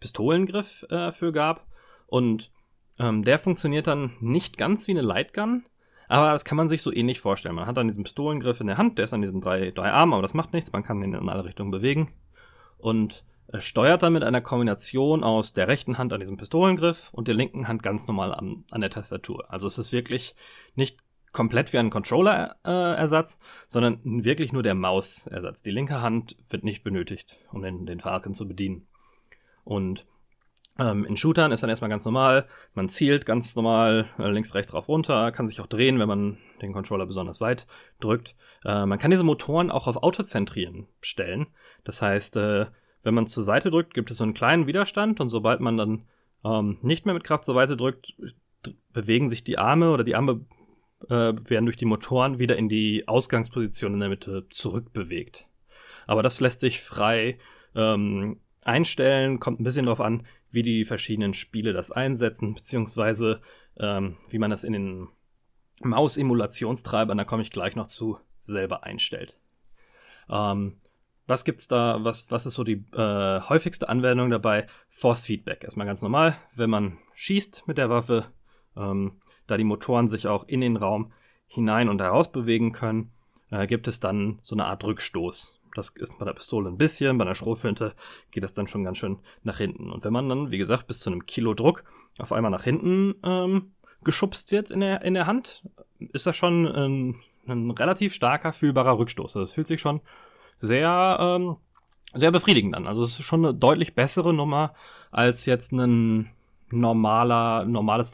Pistolengriff 0.00 0.84
äh, 0.90 1.12
für 1.12 1.32
gab. 1.32 1.66
Und 2.06 2.50
ähm, 2.98 3.24
der 3.24 3.38
funktioniert 3.38 3.86
dann 3.86 4.16
nicht 4.20 4.56
ganz 4.56 4.88
wie 4.88 4.92
eine 4.92 5.02
Lightgun, 5.02 5.64
aber 6.14 6.32
das 6.32 6.44
kann 6.44 6.56
man 6.56 6.68
sich 6.68 6.82
so 6.82 6.92
ähnlich 6.92 7.20
vorstellen. 7.20 7.54
Man 7.54 7.66
hat 7.66 7.76
dann 7.76 7.88
diesen 7.88 8.04
Pistolengriff 8.04 8.60
in 8.60 8.66
der 8.66 8.78
Hand, 8.78 8.98
der 8.98 9.06
ist 9.06 9.12
an 9.12 9.22
diesen 9.22 9.40
drei, 9.40 9.70
drei 9.70 9.90
Armen, 9.90 10.12
aber 10.12 10.22
das 10.22 10.34
macht 10.34 10.52
nichts, 10.52 10.72
man 10.72 10.82
kann 10.82 11.02
ihn 11.02 11.14
in 11.14 11.28
alle 11.28 11.44
Richtungen 11.44 11.70
bewegen. 11.70 12.12
Und 12.78 13.24
äh, 13.48 13.60
steuert 13.60 14.02
dann 14.02 14.12
mit 14.12 14.22
einer 14.22 14.40
Kombination 14.40 15.24
aus 15.24 15.52
der 15.52 15.68
rechten 15.68 15.98
Hand 15.98 16.12
an 16.12 16.20
diesem 16.20 16.36
Pistolengriff 16.36 17.10
und 17.12 17.28
der 17.28 17.34
linken 17.34 17.68
Hand 17.68 17.82
ganz 17.82 18.06
normal 18.06 18.34
an, 18.34 18.64
an 18.70 18.80
der 18.80 18.90
Tastatur. 18.90 19.50
Also 19.52 19.66
es 19.66 19.78
ist 19.78 19.92
wirklich 19.92 20.34
nicht 20.74 20.98
komplett 21.32 21.72
wie 21.72 21.78
ein 21.78 21.90
Controller-Ersatz, 21.90 23.34
äh, 23.34 23.44
sondern 23.66 24.00
wirklich 24.04 24.52
nur 24.52 24.62
der 24.62 24.74
Mausersatz. 24.74 25.62
Die 25.62 25.72
linke 25.72 26.00
Hand 26.00 26.36
wird 26.48 26.64
nicht 26.64 26.84
benötigt, 26.84 27.38
um 27.50 27.60
den, 27.60 27.86
den 27.86 28.00
Falcon 28.00 28.34
zu 28.34 28.46
bedienen. 28.46 28.86
Und 29.64 30.06
ähm, 30.78 31.04
in 31.04 31.16
Shootern 31.16 31.52
ist 31.52 31.62
dann 31.62 31.70
erstmal 31.70 31.90
ganz 31.90 32.04
normal, 32.04 32.46
man 32.74 32.88
zielt 32.88 33.26
ganz 33.26 33.54
normal 33.54 34.06
äh, 34.18 34.28
links, 34.28 34.54
rechts, 34.54 34.74
rauf, 34.74 34.88
runter, 34.88 35.30
kann 35.30 35.46
sich 35.46 35.60
auch 35.60 35.66
drehen, 35.66 35.98
wenn 35.98 36.08
man 36.08 36.38
den 36.62 36.72
Controller 36.72 37.06
besonders 37.06 37.40
weit 37.40 37.66
drückt. 38.00 38.34
Äh, 38.64 38.84
man 38.86 38.98
kann 38.98 39.10
diese 39.10 39.24
Motoren 39.24 39.70
auch 39.70 39.86
auf 39.86 39.96
Autozentrieren 39.96 40.88
stellen. 41.00 41.46
Das 41.84 42.02
heißt, 42.02 42.36
äh, 42.36 42.66
wenn 43.04 43.14
man 43.14 43.26
zur 43.26 43.44
Seite 43.44 43.70
drückt, 43.70 43.94
gibt 43.94 44.10
es 44.10 44.18
so 44.18 44.24
einen 44.24 44.34
kleinen 44.34 44.66
Widerstand 44.66 45.20
und 45.20 45.28
sobald 45.28 45.60
man 45.60 45.76
dann 45.76 46.04
ähm, 46.44 46.78
nicht 46.82 47.06
mehr 47.06 47.14
mit 47.14 47.24
Kraft 47.24 47.44
zur 47.44 47.54
Seite 47.54 47.76
drückt, 47.76 48.14
bewegen 48.92 49.28
sich 49.28 49.44
die 49.44 49.58
Arme 49.58 49.92
oder 49.92 50.04
die 50.04 50.16
Arme 50.16 50.44
äh, 51.08 51.34
werden 51.48 51.66
durch 51.66 51.76
die 51.76 51.84
Motoren 51.84 52.38
wieder 52.38 52.56
in 52.56 52.68
die 52.68 53.06
Ausgangsposition 53.06 53.94
in 53.94 54.00
der 54.00 54.08
Mitte 54.08 54.46
zurückbewegt. 54.50 55.46
Aber 56.06 56.22
das 56.22 56.40
lässt 56.40 56.60
sich 56.60 56.80
frei 56.80 57.38
ähm, 57.74 58.40
einstellen, 58.64 59.40
kommt 59.40 59.60
ein 59.60 59.64
bisschen 59.64 59.86
darauf 59.86 60.00
an, 60.00 60.26
wie 60.50 60.62
die 60.62 60.84
verschiedenen 60.84 61.34
Spiele 61.34 61.72
das 61.72 61.90
einsetzen, 61.90 62.54
beziehungsweise 62.54 63.40
ähm, 63.78 64.16
wie 64.28 64.38
man 64.38 64.50
das 64.50 64.64
in 64.64 64.72
den 64.72 65.08
Maus-Emulationstreibern, 65.80 67.18
da 67.18 67.24
komme 67.24 67.42
ich 67.42 67.50
gleich 67.50 67.76
noch 67.76 67.86
zu, 67.86 68.18
selber 68.40 68.84
einstellt. 68.84 69.36
Ähm, 70.28 70.76
was 71.26 71.44
gibt's 71.44 71.68
da, 71.68 72.04
was, 72.04 72.30
was 72.30 72.46
ist 72.46 72.54
so 72.54 72.64
die 72.64 72.84
äh, 72.92 73.40
häufigste 73.40 73.88
Anwendung 73.88 74.30
dabei? 74.30 74.66
Force 74.90 75.24
Feedback. 75.24 75.64
Erstmal 75.64 75.86
ganz 75.86 76.02
normal, 76.02 76.36
wenn 76.54 76.70
man 76.70 76.98
schießt 77.14 77.66
mit 77.66 77.78
der 77.78 77.88
Waffe, 77.88 78.26
ähm, 78.76 79.20
da 79.46 79.56
die 79.56 79.64
Motoren 79.64 80.08
sich 80.08 80.26
auch 80.26 80.46
in 80.46 80.60
den 80.60 80.76
Raum 80.76 81.12
hinein 81.46 81.88
und 81.88 82.00
heraus 82.00 82.30
bewegen 82.30 82.72
können, 82.72 83.12
äh, 83.50 83.66
gibt 83.66 83.88
es 83.88 84.00
dann 84.00 84.38
so 84.42 84.54
eine 84.54 84.66
Art 84.66 84.84
Rückstoß. 84.84 85.60
Das 85.74 85.90
ist 85.90 86.18
bei 86.18 86.24
der 86.24 86.32
Pistole 86.32 86.68
ein 86.68 86.78
bisschen, 86.78 87.18
bei 87.18 87.24
der 87.24 87.34
Schrotflinte 87.34 87.94
geht 88.30 88.44
das 88.44 88.52
dann 88.52 88.66
schon 88.66 88.84
ganz 88.84 88.98
schön 88.98 89.18
nach 89.42 89.58
hinten. 89.58 89.90
Und 89.90 90.04
wenn 90.04 90.12
man 90.12 90.28
dann, 90.28 90.50
wie 90.50 90.58
gesagt, 90.58 90.86
bis 90.86 91.00
zu 91.00 91.10
einem 91.10 91.26
Kilo 91.26 91.54
Druck 91.54 91.84
auf 92.18 92.32
einmal 92.32 92.50
nach 92.50 92.64
hinten 92.64 93.14
ähm, 93.22 93.72
geschubst 94.02 94.52
wird 94.52 94.70
in 94.70 94.80
der, 94.80 95.02
in 95.02 95.14
der 95.14 95.26
Hand, 95.26 95.64
ist 96.12 96.26
das 96.26 96.36
schon 96.36 96.66
ein, 96.66 97.16
ein 97.46 97.70
relativ 97.70 98.14
starker, 98.14 98.52
fühlbarer 98.52 98.98
Rückstoß. 98.98 99.36
Also 99.36 99.42
es 99.42 99.52
fühlt 99.52 99.66
sich 99.66 99.80
schon 99.80 100.00
sehr, 100.58 101.18
ähm, 101.20 101.56
sehr 102.14 102.30
befriedigend 102.30 102.74
an. 102.74 102.86
Also 102.86 103.02
es 103.02 103.18
ist 103.18 103.26
schon 103.26 103.44
eine 103.44 103.54
deutlich 103.54 103.94
bessere 103.94 104.32
Nummer 104.32 104.74
als 105.10 105.46
jetzt 105.46 105.72
ein 105.72 106.30
normaler, 106.70 107.64
normales 107.64 108.12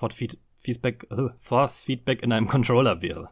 Feedback, 0.59 1.07
äh, 1.11 1.29
Force 1.41 1.87
in 1.89 2.33
einem 2.33 2.49
Controller 2.49 3.03
wäre. 3.03 3.31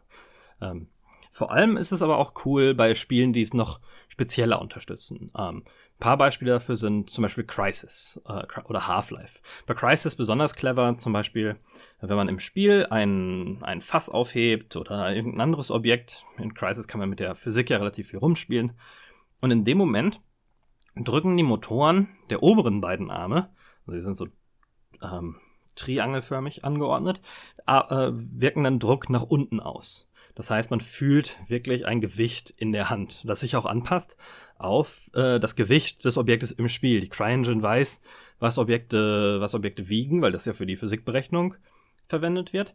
Ähm, 0.61 0.87
vor 1.31 1.51
allem 1.51 1.77
ist 1.77 1.91
es 1.91 2.01
aber 2.01 2.17
auch 2.17 2.33
cool 2.45 2.73
bei 2.73 2.95
Spielen, 2.95 3.33
die 3.33 3.41
es 3.41 3.53
noch 3.53 3.79
spezieller 4.07 4.61
unterstützen. 4.61 5.31
Ähm, 5.37 5.63
paar 5.99 6.17
Beispiele 6.17 6.51
dafür 6.51 6.75
sind 6.75 7.09
zum 7.09 7.21
Beispiel 7.21 7.43
Crisis 7.43 8.21
äh, 8.25 8.43
oder 8.65 8.87
Half-Life. 8.87 9.39
Bei 9.65 9.73
Crisis 9.73 10.15
besonders 10.15 10.55
clever, 10.55 10.97
zum 10.97 11.13
Beispiel, 11.13 11.57
wenn 12.01 12.15
man 12.15 12.29
im 12.29 12.39
Spiel 12.39 12.87
ein, 12.89 13.59
ein 13.61 13.81
Fass 13.81 14.09
aufhebt 14.09 14.75
oder 14.75 15.13
irgendein 15.13 15.41
anderes 15.41 15.71
Objekt. 15.71 16.25
In 16.37 16.53
Crisis 16.53 16.87
kann 16.87 16.99
man 16.99 17.09
mit 17.09 17.19
der 17.19 17.35
Physik 17.35 17.69
ja 17.69 17.77
relativ 17.77 18.09
viel 18.09 18.19
rumspielen. 18.19 18.73
Und 19.41 19.51
in 19.51 19.65
dem 19.65 19.77
Moment 19.77 20.21
drücken 20.95 21.37
die 21.37 21.43
Motoren 21.43 22.09
der 22.29 22.43
oberen 22.43 22.81
beiden 22.81 23.11
Arme, 23.11 23.49
also 23.85 23.95
die 23.95 24.01
sind 24.01 24.15
so 24.15 24.27
ähm, 25.01 25.37
triangelförmig 25.75 26.65
angeordnet, 26.65 27.21
äh, 27.67 28.09
wirken 28.11 28.63
dann 28.63 28.79
Druck 28.79 29.09
nach 29.09 29.23
unten 29.23 29.59
aus. 29.59 30.08
Das 30.39 30.49
heißt, 30.49 30.71
man 30.71 30.79
fühlt 30.79 31.37
wirklich 31.49 31.85
ein 31.85 31.99
Gewicht 31.99 32.53
in 32.55 32.71
der 32.71 32.89
Hand, 32.89 33.27
das 33.27 33.41
sich 33.41 33.57
auch 33.57 33.65
anpasst 33.65 34.15
auf 34.57 35.11
äh, 35.13 35.37
das 35.37 35.57
Gewicht 35.57 36.05
des 36.05 36.15
Objektes 36.15 36.53
im 36.53 36.69
Spiel. 36.69 37.01
Die 37.01 37.09
CryEngine 37.09 37.61
weiß, 37.61 38.01
was 38.39 38.57
Objekte, 38.57 39.41
was 39.41 39.53
Objekte 39.53 39.89
wiegen, 39.89 40.21
weil 40.21 40.31
das 40.31 40.45
ja 40.45 40.53
für 40.53 40.65
die 40.65 40.77
Physikberechnung 40.77 41.55
verwendet 42.07 42.53
wird. 42.53 42.73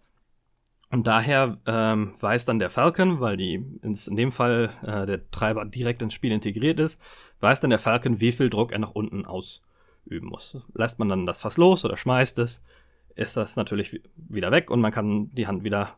Und 0.90 1.06
daher 1.06 1.56
ähm, 1.64 2.12
weiß 2.20 2.44
dann 2.44 2.58
der 2.58 2.68
Falcon, 2.68 3.20
weil 3.20 3.38
die 3.38 3.64
ins, 3.80 4.08
in 4.08 4.16
dem 4.16 4.30
Fall 4.30 4.68
äh, 4.82 5.06
der 5.06 5.30
Treiber 5.30 5.64
direkt 5.64 6.02
ins 6.02 6.12
Spiel 6.12 6.32
integriert 6.32 6.78
ist, 6.78 7.00
weiß 7.40 7.62
dann 7.62 7.70
der 7.70 7.78
Falcon, 7.78 8.20
wie 8.20 8.32
viel 8.32 8.50
Druck 8.50 8.72
er 8.72 8.78
nach 8.78 8.92
unten 8.92 9.24
ausüben 9.24 10.28
muss. 10.28 10.62
Lässt 10.74 10.98
man 10.98 11.08
dann 11.08 11.24
das 11.24 11.40
Fass 11.40 11.56
los 11.56 11.86
oder 11.86 11.96
schmeißt 11.96 12.40
es, 12.40 12.62
ist 13.14 13.38
das 13.38 13.56
natürlich 13.56 14.02
wieder 14.16 14.50
weg 14.50 14.70
und 14.70 14.82
man 14.82 14.92
kann 14.92 15.34
die 15.34 15.46
Hand 15.46 15.64
wieder 15.64 15.96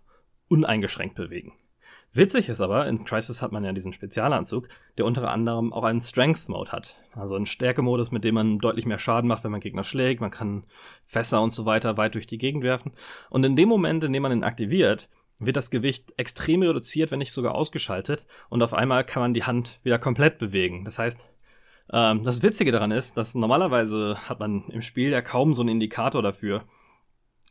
uneingeschränkt 0.48 1.14
bewegen. 1.14 1.52
Witzig 2.12 2.48
ist 2.48 2.62
aber, 2.62 2.86
in 2.88 3.04
Crisis 3.04 3.42
hat 3.42 3.52
man 3.52 3.62
ja 3.62 3.72
diesen 3.72 3.92
Spezialanzug, 3.92 4.68
der 4.96 5.04
unter 5.04 5.30
anderem 5.30 5.72
auch 5.72 5.84
einen 5.84 6.00
Strength 6.00 6.48
Mode 6.48 6.72
hat. 6.72 6.96
Also 7.14 7.34
einen 7.34 7.44
Stärkemodus, 7.44 8.10
mit 8.10 8.24
dem 8.24 8.36
man 8.36 8.58
deutlich 8.58 8.86
mehr 8.86 8.98
Schaden 8.98 9.28
macht, 9.28 9.44
wenn 9.44 9.50
man 9.50 9.60
Gegner 9.60 9.84
schlägt. 9.84 10.22
Man 10.22 10.30
kann 10.30 10.64
Fässer 11.04 11.42
und 11.42 11.50
so 11.50 11.66
weiter 11.66 11.98
weit 11.98 12.14
durch 12.14 12.26
die 12.26 12.38
Gegend 12.38 12.64
werfen. 12.64 12.92
Und 13.28 13.44
in 13.44 13.54
dem 13.54 13.68
Moment, 13.68 14.02
in 14.02 14.14
dem 14.14 14.22
man 14.22 14.32
ihn 14.32 14.44
aktiviert, 14.44 15.10
wird 15.38 15.56
das 15.56 15.70
Gewicht 15.70 16.14
extrem 16.16 16.62
reduziert, 16.62 17.10
wenn 17.10 17.18
nicht 17.18 17.32
sogar 17.32 17.54
ausgeschaltet. 17.54 18.26
Und 18.48 18.62
auf 18.62 18.72
einmal 18.72 19.04
kann 19.04 19.20
man 19.22 19.34
die 19.34 19.44
Hand 19.44 19.80
wieder 19.82 19.98
komplett 19.98 20.38
bewegen. 20.38 20.86
Das 20.86 20.98
heißt, 20.98 21.26
ähm, 21.92 22.22
das 22.22 22.42
Witzige 22.42 22.72
daran 22.72 22.92
ist, 22.92 23.18
dass 23.18 23.34
normalerweise 23.34 24.16
hat 24.28 24.40
man 24.40 24.64
im 24.68 24.80
Spiel 24.80 25.10
ja 25.10 25.20
kaum 25.20 25.52
so 25.52 25.60
einen 25.60 25.68
Indikator 25.68 26.22
dafür, 26.22 26.64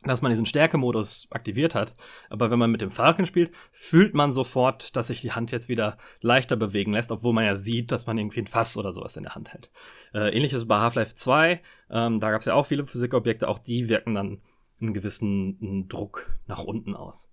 dass 0.06 0.22
man 0.22 0.30
diesen 0.30 0.46
Stärkemodus 0.46 1.28
aktiviert 1.30 1.74
hat. 1.74 1.94
Aber 2.30 2.50
wenn 2.50 2.58
man 2.58 2.70
mit 2.70 2.80
dem 2.80 2.90
Falcon 2.90 3.26
spielt, 3.26 3.52
fühlt 3.72 4.14
man 4.14 4.32
sofort, 4.32 4.96
dass 4.96 5.08
sich 5.08 5.20
die 5.20 5.32
Hand 5.32 5.52
jetzt 5.52 5.68
wieder 5.68 5.98
leichter 6.20 6.56
bewegen 6.56 6.92
lässt, 6.92 7.12
obwohl 7.12 7.32
man 7.32 7.44
ja 7.44 7.56
sieht, 7.56 7.92
dass 7.92 8.06
man 8.06 8.18
irgendwie 8.18 8.40
ein 8.40 8.46
Fass 8.46 8.76
oder 8.76 8.92
sowas 8.92 9.16
in 9.16 9.24
der 9.24 9.34
Hand 9.34 9.52
hält. 9.52 9.70
Äh, 10.14 10.34
ähnliches 10.34 10.66
bei 10.66 10.78
Half-Life 10.78 11.14
2. 11.14 11.60
Ähm, 11.90 12.20
da 12.20 12.30
gab 12.30 12.40
es 12.40 12.46
ja 12.46 12.54
auch 12.54 12.66
viele 12.66 12.84
Physikobjekte, 12.84 13.48
auch 13.48 13.58
die 13.58 13.88
wirken 13.88 14.14
dann 14.14 14.40
einen 14.80 14.94
gewissen 14.94 15.88
Druck 15.88 16.34
nach 16.46 16.64
unten 16.64 16.94
aus. 16.94 17.30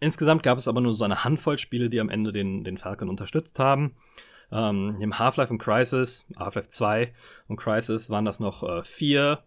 Insgesamt 0.00 0.42
gab 0.42 0.58
es 0.58 0.68
aber 0.68 0.80
nur 0.80 0.94
so 0.94 1.04
eine 1.04 1.24
Handvoll 1.24 1.58
Spiele, 1.58 1.88
die 1.88 2.00
am 2.00 2.08
Ende 2.08 2.32
den, 2.32 2.64
den 2.64 2.76
Falcon 2.76 3.08
unterstützt 3.08 3.58
haben. 3.58 3.94
Ähm, 4.50 4.96
Im 5.00 5.18
Half-Life 5.18 5.52
und 5.52 5.58
Crisis, 5.58 6.26
Half-Life 6.36 6.68
2 6.68 7.12
und 7.48 7.56
Crisis 7.56 8.10
waren 8.10 8.24
das 8.24 8.40
noch 8.40 8.62
äh, 8.62 8.82
vier 8.82 9.44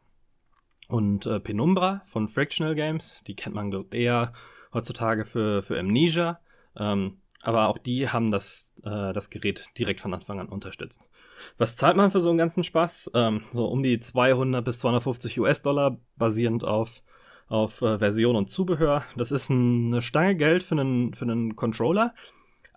und 0.88 1.26
äh, 1.26 1.40
Penumbra 1.40 2.02
von 2.06 2.28
Frictional 2.28 2.76
Games, 2.76 3.24
die 3.28 3.36
kennt 3.36 3.56
man 3.56 3.72
eher 3.92 4.34
heutzutage 4.74 5.26
für, 5.26 5.64
für 5.64 5.80
Amnesia. 5.80 6.40
Ähm, 6.78 7.18
aber 7.46 7.68
auch 7.68 7.78
die 7.78 8.10
haben 8.10 8.32
das, 8.32 8.74
äh, 8.84 9.14
das 9.14 9.30
Gerät 9.30 9.68
direkt 9.78 10.02
von 10.02 10.14
Anfang 10.14 10.40
an 10.40 10.50
unterstützt. 10.50 11.10
Was 11.58 11.76
zahlt 11.76 11.96
man 11.96 12.10
für 12.10 12.20
so 12.20 12.30
einen 12.30 12.40
ganzen 12.40 12.64
Spaß? 12.64 13.12
Ähm, 13.14 13.42
so 13.52 13.68
um 13.68 13.84
die 13.84 14.00
200 14.00 14.66
bis 14.66 14.80
250 14.80 15.40
US-Dollar, 15.40 15.98
basierend 16.18 16.64
auf, 16.64 17.04
auf 17.48 17.82
äh, 17.82 18.00
Version 18.00 18.36
und 18.36 18.50
Zubehör. 18.50 19.04
Das 19.16 19.32
ist 19.32 19.50
ein, 19.50 19.94
eine 19.94 20.02
Stange 20.02 20.36
Geld 20.36 20.64
für 20.64 20.76
einen, 20.76 21.14
für 21.14 21.26
einen 21.26 21.56
Controller. 21.56 22.16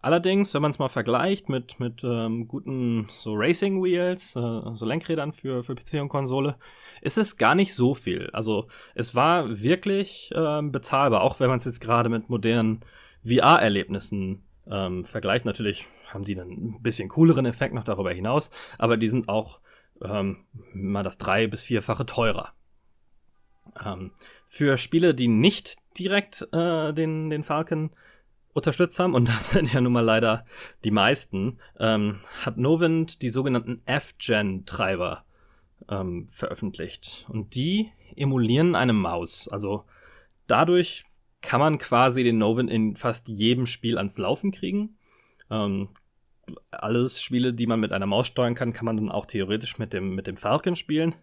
Allerdings, 0.00 0.54
wenn 0.54 0.62
man 0.62 0.70
es 0.70 0.78
mal 0.78 0.88
vergleicht 0.88 1.48
mit, 1.48 1.80
mit 1.80 2.02
ähm, 2.04 2.46
guten 2.46 3.08
so 3.10 3.34
Racing 3.34 3.82
Wheels, 3.82 4.36
äh, 4.36 4.40
so 4.74 4.84
Lenkrädern 4.84 5.32
für, 5.32 5.64
für 5.64 5.74
PC 5.74 6.00
und 6.00 6.08
Konsole, 6.08 6.56
ist 7.00 7.18
es 7.18 7.36
gar 7.36 7.54
nicht 7.54 7.74
so 7.74 7.94
viel. 7.94 8.30
Also 8.32 8.68
es 8.94 9.14
war 9.14 9.60
wirklich 9.62 10.30
ähm, 10.34 10.72
bezahlbar, 10.72 11.22
auch 11.22 11.40
wenn 11.40 11.48
man 11.48 11.58
es 11.58 11.64
jetzt 11.64 11.80
gerade 11.80 12.08
mit 12.08 12.28
modernen 12.28 12.80
VR-Erlebnissen 13.24 14.42
ähm, 14.70 15.04
vergleicht. 15.04 15.44
Natürlich 15.44 15.86
haben 16.12 16.24
die 16.24 16.38
einen 16.38 16.76
ein 16.76 16.82
bisschen 16.82 17.08
cooleren 17.08 17.46
Effekt 17.46 17.74
noch 17.74 17.84
darüber 17.84 18.12
hinaus, 18.12 18.50
aber 18.78 18.96
die 18.96 19.08
sind 19.08 19.28
auch 19.28 19.60
ähm, 20.02 20.44
mal 20.72 21.02
das 21.02 21.18
drei- 21.18 21.46
bis 21.48 21.64
vierfache 21.64 22.06
teurer. 22.06 22.52
Ähm, 23.84 24.12
für 24.48 24.78
Spiele, 24.78 25.14
die 25.14 25.28
nicht 25.28 25.76
direkt 25.98 26.48
äh, 26.52 26.92
den, 26.92 27.30
den 27.30 27.44
Falcon 27.44 27.90
unterstützt 28.52 28.98
haben, 28.98 29.14
und 29.14 29.28
das 29.28 29.50
sind 29.50 29.72
ja 29.72 29.80
nun 29.80 29.92
mal 29.92 30.04
leider 30.04 30.44
die 30.84 30.90
meisten, 30.90 31.58
ähm, 31.78 32.20
hat 32.44 32.56
Novint 32.56 33.22
die 33.22 33.28
sogenannten 33.28 33.82
F-Gen-Treiber 33.86 35.24
ähm, 35.88 36.28
veröffentlicht. 36.28 37.26
Und 37.28 37.54
die 37.54 37.90
emulieren 38.16 38.74
eine 38.74 38.92
Maus. 38.92 39.48
Also 39.48 39.84
dadurch 40.46 41.04
kann 41.40 41.60
man 41.60 41.78
quasi 41.78 42.24
den 42.24 42.38
Novin 42.38 42.68
in 42.68 42.96
fast 42.96 43.28
jedem 43.28 43.66
Spiel 43.66 43.96
ans 43.96 44.18
Laufen 44.18 44.50
kriegen. 44.50 44.96
Ähm, 45.50 45.88
alles 46.70 47.22
Spiele, 47.22 47.52
die 47.52 47.66
man 47.66 47.80
mit 47.80 47.92
einer 47.92 48.06
Maus 48.06 48.26
steuern 48.26 48.54
kann, 48.54 48.72
kann 48.72 48.86
man 48.86 48.96
dann 48.96 49.10
auch 49.10 49.26
theoretisch 49.26 49.78
mit 49.78 49.92
dem, 49.92 50.14
mit 50.14 50.26
dem 50.26 50.36
Falcon 50.36 50.76
spielen. 50.76 51.14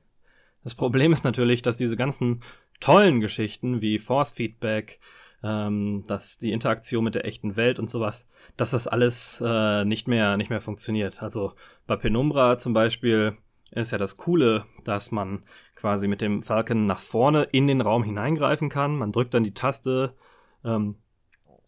Das 0.64 0.76
Problem 0.76 1.14
ist 1.14 1.24
natürlich, 1.24 1.62
dass 1.62 1.78
diese 1.78 1.96
ganzen 1.96 2.42
tollen 2.80 3.22
Geschichten 3.22 3.82
wie 3.82 4.00
Force 4.00 4.34
Feedback, 4.34 5.00
ähm, 5.44 6.04
dass 6.08 6.38
die 6.38 6.52
Interaktion 6.52 7.04
mit 7.04 7.16
der 7.16 7.26
echten 7.26 7.56
Welt 7.56 7.80
und 7.80 7.90
sowas, 7.90 8.28
dass 8.58 8.72
das 8.72 8.88
alles 8.88 9.42
äh, 9.46 9.86
nicht 9.86 10.08
mehr 10.08 10.38
nicht 10.38 10.50
mehr 10.50 10.62
funktioniert. 10.62 11.22
Also 11.22 11.54
bei 11.88 11.96
Penumbra 11.96 12.58
zum 12.58 12.74
Beispiel 12.74 13.38
ist 13.72 13.92
ja 13.92 13.98
das 13.98 14.18
Coole, 14.18 14.66
dass 14.84 15.12
man 15.12 15.44
quasi 15.76 16.08
mit 16.08 16.22
dem 16.22 16.42
Falcon 16.42 16.86
nach 16.86 17.00
vorne 17.00 17.44
in 17.44 17.68
den 17.68 17.82
Raum 17.82 18.04
hineingreifen 18.04 18.70
kann. 18.70 18.98
Man 18.98 19.12
drückt 19.12 19.34
dann 19.34 19.44
die 19.44 19.54
Taste, 19.54 20.16
ähm, 20.64 20.96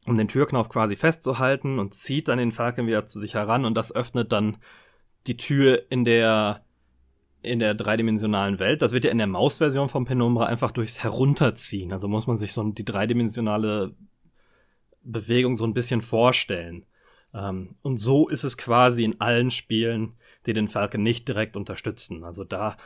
um 0.05 0.17
den 0.17 0.27
Türknauf 0.27 0.69
quasi 0.69 0.95
festzuhalten 0.95 1.79
und 1.79 1.93
zieht 1.93 2.27
dann 2.29 2.37
den 2.37 2.51
Falcon 2.51 2.87
wieder 2.87 3.05
zu 3.05 3.19
sich 3.19 3.33
heran 3.33 3.65
und 3.65 3.75
das 3.75 3.93
öffnet 3.93 4.31
dann 4.31 4.57
die 5.27 5.37
Tür 5.37 5.83
in 5.91 6.05
der 6.05 6.63
in 7.47 7.59
der 7.59 7.73
dreidimensionalen 7.73 8.59
Welt. 8.59 8.81
Das 8.81 8.93
wird 8.93 9.05
ja 9.05 9.11
in 9.11 9.17
der 9.17 9.27
Maus-Version 9.27 9.89
von 9.89 10.05
Penumbra 10.05 10.45
einfach 10.45 10.71
durchs 10.71 11.03
Herunterziehen. 11.03 11.91
Also 11.91 12.07
muss 12.07 12.27
man 12.27 12.37
sich 12.37 12.53
so 12.53 12.63
die 12.63 12.85
dreidimensionale 12.85 13.95
Bewegung 15.03 15.57
so 15.57 15.65
ein 15.65 15.73
bisschen 15.73 16.01
vorstellen. 16.01 16.85
Ähm, 17.33 17.75
und 17.81 17.97
so 17.97 18.27
ist 18.29 18.43
es 18.43 18.57
quasi 18.57 19.03
in 19.03 19.19
allen 19.21 19.51
Spielen, 19.51 20.13
die 20.45 20.53
den 20.53 20.67
Falcon 20.67 21.01
nicht 21.01 21.27
direkt 21.27 21.57
unterstützen. 21.57 22.23
Also 22.23 22.43
da 22.43 22.77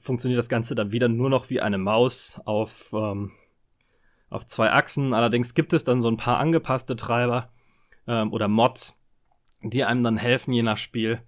funktioniert 0.00 0.38
das 0.38 0.48
Ganze 0.48 0.74
dann 0.74 0.92
wieder 0.92 1.08
nur 1.08 1.30
noch 1.30 1.50
wie 1.50 1.60
eine 1.60 1.78
Maus 1.78 2.40
auf, 2.44 2.92
ähm, 2.92 3.32
auf 4.30 4.46
zwei 4.46 4.72
Achsen. 4.72 5.14
Allerdings 5.14 5.54
gibt 5.54 5.72
es 5.72 5.84
dann 5.84 6.00
so 6.00 6.08
ein 6.08 6.16
paar 6.16 6.38
angepasste 6.38 6.96
Treiber 6.96 7.50
ähm, 8.06 8.32
oder 8.32 8.48
Mods, 8.48 9.00
die 9.62 9.84
einem 9.84 10.02
dann 10.02 10.16
helfen, 10.16 10.52
je 10.52 10.62
nach 10.62 10.76
Spiel, 10.76 11.20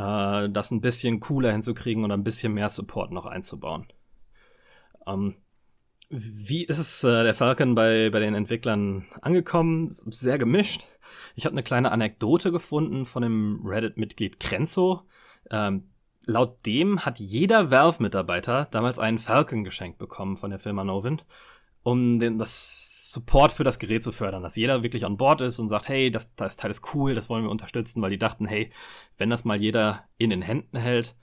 äh, 0.00 0.48
das 0.50 0.70
ein 0.70 0.80
bisschen 0.80 1.20
cooler 1.20 1.52
hinzukriegen 1.52 2.04
oder 2.04 2.16
ein 2.16 2.24
bisschen 2.24 2.54
mehr 2.54 2.70
Support 2.70 3.12
noch 3.12 3.26
einzubauen. 3.26 3.86
Ähm, 5.06 5.36
wie 6.08 6.64
ist 6.64 6.78
es 6.78 7.04
äh, 7.04 7.22
der 7.22 7.34
Falcon 7.34 7.74
bei, 7.74 8.10
bei 8.10 8.18
den 8.18 8.34
Entwicklern 8.34 9.06
angekommen? 9.20 9.90
Sehr 9.90 10.38
gemischt. 10.38 10.86
Ich 11.36 11.44
habe 11.44 11.54
eine 11.54 11.62
kleine 11.62 11.92
Anekdote 11.92 12.50
gefunden 12.50 13.04
von 13.04 13.22
dem 13.22 13.60
Reddit-Mitglied 13.64 14.40
Krenzo. 14.40 15.02
Ähm, 15.50 15.90
laut 16.26 16.64
dem 16.66 17.04
hat 17.04 17.18
jeder 17.18 17.70
Valve-Mitarbeiter 17.70 18.68
damals 18.70 18.98
einen 18.98 19.18
Falcon 19.18 19.64
geschenkt 19.64 19.98
bekommen 19.98 20.36
von 20.36 20.50
der 20.50 20.58
Firma 20.58 20.82
Novint. 20.82 21.26
Um 21.82 22.18
den, 22.18 22.38
das 22.38 23.10
Support 23.12 23.52
für 23.52 23.64
das 23.64 23.78
Gerät 23.78 24.04
zu 24.04 24.12
fördern, 24.12 24.42
dass 24.42 24.56
jeder 24.56 24.82
wirklich 24.82 25.04
an 25.04 25.16
Bord 25.16 25.40
ist 25.40 25.58
und 25.58 25.68
sagt, 25.68 25.88
hey, 25.88 26.10
das, 26.10 26.34
das 26.34 26.56
Teil 26.56 26.70
ist 26.70 26.94
cool, 26.94 27.14
das 27.14 27.28
wollen 27.28 27.44
wir 27.44 27.50
unterstützen, 27.50 28.02
weil 28.02 28.10
die 28.10 28.18
dachten, 28.18 28.46
hey, 28.46 28.70
wenn 29.16 29.30
das 29.30 29.44
mal 29.44 29.60
jeder 29.60 30.04
in 30.18 30.30
den 30.30 30.42
Händen 30.42 30.76
hält, 30.76 31.16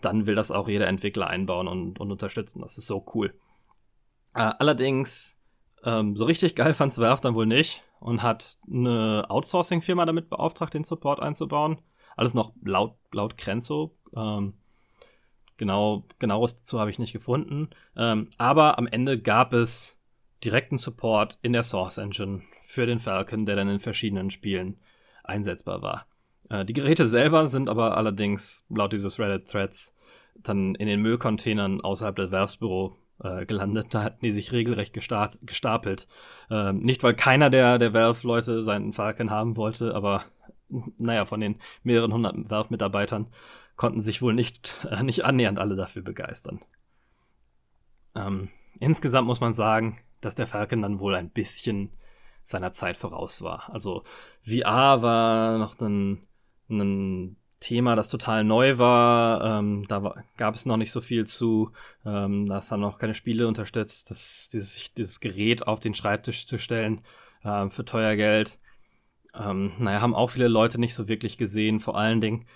dann 0.00 0.26
will 0.26 0.34
das 0.34 0.50
auch 0.50 0.68
jeder 0.68 0.88
Entwickler 0.88 1.28
einbauen 1.28 1.68
und, 1.68 2.00
und 2.00 2.10
unterstützen. 2.10 2.62
Das 2.62 2.78
ist 2.78 2.86
so 2.86 3.04
cool. 3.14 3.34
Äh, 4.34 4.52
allerdings, 4.58 5.38
ähm, 5.84 6.16
so 6.16 6.24
richtig 6.24 6.56
geil 6.56 6.74
fand's 6.74 6.98
Werf 6.98 7.20
dann 7.20 7.34
wohl 7.34 7.46
nicht 7.46 7.82
und 8.00 8.22
hat 8.22 8.58
eine 8.66 9.26
Outsourcing-Firma 9.28 10.06
damit 10.06 10.28
beauftragt, 10.30 10.74
den 10.74 10.84
Support 10.84 11.20
einzubauen. 11.20 11.78
Alles 12.16 12.34
noch 12.34 12.52
laut, 12.62 12.96
laut 13.12 13.36
Grenzo. 13.36 13.96
Ähm, 14.14 14.54
genau, 15.56 16.04
genaues 16.18 16.56
dazu 16.56 16.80
habe 16.80 16.90
ich 16.90 16.98
nicht 16.98 17.12
gefunden. 17.12 17.70
Ähm, 17.96 18.28
aber 18.38 18.78
am 18.78 18.86
Ende 18.86 19.20
gab 19.20 19.52
es 19.52 19.99
direkten 20.44 20.76
Support 20.76 21.38
in 21.42 21.52
der 21.52 21.62
Source 21.62 21.98
Engine 21.98 22.42
für 22.60 22.86
den 22.86 22.98
Falcon, 22.98 23.46
der 23.46 23.56
dann 23.56 23.68
in 23.68 23.80
verschiedenen 23.80 24.30
Spielen 24.30 24.78
einsetzbar 25.24 25.82
war. 25.82 26.06
Äh, 26.48 26.64
die 26.64 26.72
Geräte 26.72 27.06
selber 27.06 27.46
sind 27.46 27.68
aber 27.68 27.96
allerdings 27.96 28.66
laut 28.68 28.92
dieses 28.92 29.18
Reddit-Threads 29.18 29.94
dann 30.36 30.74
in 30.74 30.86
den 30.86 31.02
Müllcontainern 31.02 31.80
außerhalb 31.80 32.16
des 32.16 32.30
Werfsbüro 32.30 32.96
äh, 33.22 33.44
gelandet. 33.46 33.88
Da 33.90 34.02
hatten 34.02 34.24
die 34.24 34.32
sich 34.32 34.52
regelrecht 34.52 34.94
gestapelt. 34.94 36.08
Ähm, 36.50 36.80
nicht, 36.80 37.02
weil 37.02 37.14
keiner 37.14 37.50
der, 37.50 37.78
der 37.78 37.92
Valve-Leute 37.92 38.62
seinen 38.62 38.92
Falcon 38.92 39.30
haben 39.30 39.56
wollte, 39.56 39.94
aber 39.94 40.24
naja, 40.98 41.26
von 41.26 41.40
den 41.40 41.56
mehreren 41.82 42.12
hundert 42.12 42.48
Valve-Mitarbeitern 42.48 43.26
konnten 43.76 44.00
sich 44.00 44.22
wohl 44.22 44.34
nicht, 44.34 44.86
äh, 44.90 45.02
nicht 45.02 45.24
annähernd 45.24 45.58
alle 45.58 45.76
dafür 45.76 46.02
begeistern. 46.02 46.60
Ähm, 48.14 48.48
insgesamt 48.78 49.26
muss 49.26 49.40
man 49.40 49.52
sagen, 49.52 49.98
dass 50.20 50.34
der 50.34 50.46
Falcon 50.46 50.82
dann 50.82 51.00
wohl 51.00 51.14
ein 51.14 51.30
bisschen 51.30 51.90
seiner 52.42 52.72
Zeit 52.72 52.96
voraus 52.96 53.42
war. 53.42 53.70
Also 53.72 54.04
VR 54.42 55.02
war 55.02 55.58
noch 55.58 55.78
ein, 55.80 56.26
ein 56.68 57.36
Thema, 57.60 57.94
das 57.94 58.08
total 58.08 58.42
neu 58.42 58.78
war. 58.78 59.58
Ähm, 59.58 59.84
da 59.86 60.14
gab 60.36 60.54
es 60.54 60.66
noch 60.66 60.78
nicht 60.78 60.92
so 60.92 61.00
viel 61.00 61.26
zu. 61.26 61.72
Ähm, 62.04 62.46
da 62.46 62.58
ist 62.58 62.72
dann 62.72 62.80
noch 62.80 62.98
keine 62.98 63.14
Spiele 63.14 63.46
unterstützt, 63.46 64.10
das, 64.10 64.48
dieses, 64.50 64.92
dieses 64.94 65.20
Gerät 65.20 65.66
auf 65.66 65.78
den 65.78 65.94
Schreibtisch 65.94 66.46
zu 66.46 66.58
stellen 66.58 67.02
äh, 67.44 67.68
für 67.68 67.84
teuer 67.84 68.16
Geld. 68.16 68.58
Ähm, 69.34 69.72
naja, 69.78 70.00
haben 70.00 70.14
auch 70.14 70.30
viele 70.30 70.48
Leute 70.48 70.80
nicht 70.80 70.94
so 70.94 71.06
wirklich 71.06 71.38
gesehen, 71.38 71.80
vor 71.80 71.96
allen 71.96 72.20
Dingen, 72.20 72.46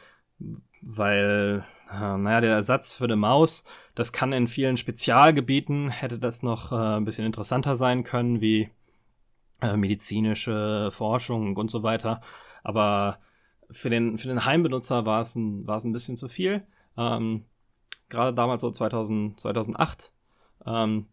weil, 0.80 1.64
naja, 1.90 2.40
der 2.40 2.54
Ersatz 2.54 2.92
für 2.92 3.04
eine 3.04 3.16
Maus, 3.16 3.64
das 3.94 4.12
kann 4.12 4.32
in 4.32 4.48
vielen 4.48 4.76
Spezialgebieten, 4.76 5.90
hätte 5.90 6.18
das 6.18 6.42
noch 6.42 6.72
äh, 6.72 6.96
ein 6.96 7.04
bisschen 7.04 7.26
interessanter 7.26 7.76
sein 7.76 8.04
können, 8.04 8.40
wie 8.40 8.70
äh, 9.60 9.76
medizinische 9.76 10.90
Forschung 10.92 11.56
und 11.56 11.70
so 11.70 11.82
weiter. 11.82 12.20
Aber 12.62 13.18
für 13.70 13.90
den, 13.90 14.18
für 14.18 14.28
den 14.28 14.44
Heimbenutzer 14.44 15.06
war 15.06 15.20
es 15.20 15.34
ein, 15.36 15.68
ein 15.68 15.92
bisschen 15.92 16.16
zu 16.16 16.28
viel. 16.28 16.66
Ähm, 16.96 17.44
Gerade 18.08 18.34
damals 18.34 18.62
so 18.62 18.70
2000, 18.70 19.40
2008. 19.40 20.12
Ähm, 20.66 21.06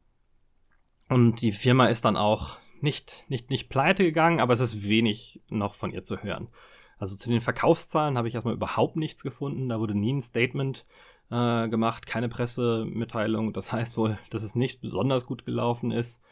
und 1.09 1.41
die 1.41 1.51
Firma 1.51 1.87
ist 1.87 2.05
dann 2.05 2.17
auch 2.17 2.59
nicht, 2.81 3.25
nicht, 3.29 3.49
nicht 3.49 3.69
pleite 3.69 4.03
gegangen, 4.03 4.39
aber 4.39 4.53
es 4.53 4.59
ist 4.59 4.87
wenig 4.87 5.41
noch 5.49 5.73
von 5.75 5.91
ihr 5.91 6.03
zu 6.03 6.23
hören. 6.23 6.47
Also 7.01 7.15
zu 7.15 7.29
den 7.29 7.41
Verkaufszahlen 7.41 8.15
habe 8.15 8.27
ich 8.27 8.35
erstmal 8.35 8.53
überhaupt 8.53 8.95
nichts 8.95 9.23
gefunden. 9.23 9.69
Da 9.69 9.79
wurde 9.79 9.97
nie 9.97 10.13
ein 10.13 10.21
Statement 10.21 10.85
äh, 11.31 11.67
gemacht, 11.67 12.05
keine 12.05 12.29
Pressemitteilung. 12.29 13.53
Das 13.53 13.71
heißt 13.71 13.97
wohl, 13.97 14.19
dass 14.29 14.43
es 14.43 14.53
nicht 14.53 14.81
besonders 14.81 15.25
gut 15.25 15.43
gelaufen 15.43 15.89
ist. 15.89 16.23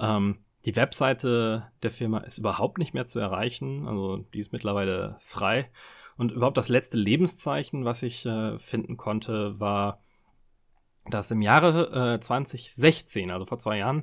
Ähm, 0.00 0.40
die 0.64 0.74
Webseite 0.74 1.70
der 1.84 1.92
Firma 1.92 2.18
ist 2.18 2.38
überhaupt 2.38 2.78
nicht 2.78 2.92
mehr 2.92 3.06
zu 3.06 3.20
erreichen. 3.20 3.86
Also 3.86 4.26
die 4.34 4.40
ist 4.40 4.52
mittlerweile 4.52 5.16
frei. 5.20 5.70
Und 6.16 6.32
überhaupt 6.32 6.56
das 6.56 6.68
letzte 6.68 6.96
Lebenszeichen, 6.96 7.84
was 7.84 8.02
ich 8.02 8.26
äh, 8.26 8.58
finden 8.58 8.96
konnte, 8.96 9.60
war, 9.60 10.00
dass 11.08 11.30
im 11.30 11.40
Jahre 11.40 12.14
äh, 12.16 12.20
2016, 12.20 13.30
also 13.30 13.44
vor 13.44 13.60
zwei 13.60 13.78
Jahren, 13.78 14.02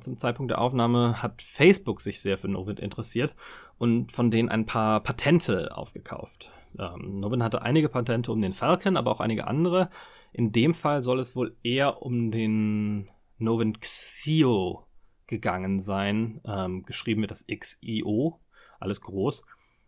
zum 0.00 0.18
Zeitpunkt 0.18 0.50
der 0.50 0.60
Aufnahme, 0.60 1.22
hat 1.22 1.42
Facebook 1.42 2.00
sich 2.00 2.20
sehr 2.20 2.38
für 2.38 2.48
Novin 2.48 2.76
interessiert 2.76 3.34
und 3.78 4.12
von 4.12 4.30
denen 4.30 4.48
ein 4.48 4.66
paar 4.66 5.00
Patente 5.02 5.76
aufgekauft. 5.76 6.50
Ähm, 6.78 7.14
Novin 7.20 7.42
hatte 7.42 7.62
einige 7.62 7.88
Patente 7.88 8.32
um 8.32 8.40
den 8.40 8.52
Falcon, 8.52 8.96
aber 8.96 9.10
auch 9.10 9.20
einige 9.20 9.46
andere. 9.46 9.90
In 10.32 10.52
dem 10.52 10.74
Fall 10.74 11.02
soll 11.02 11.20
es 11.20 11.36
wohl 11.36 11.56
eher 11.62 12.02
um 12.02 12.30
den 12.30 13.08
Novin 13.38 13.78
Xio 13.78 14.86
gegangen 15.26 15.80
sein, 15.80 16.40
ähm, 16.44 16.84
geschrieben 16.84 17.20
mit 17.20 17.30
das 17.30 17.46
XIO, 17.46 18.40
alles 18.78 19.00
groß. 19.00 19.44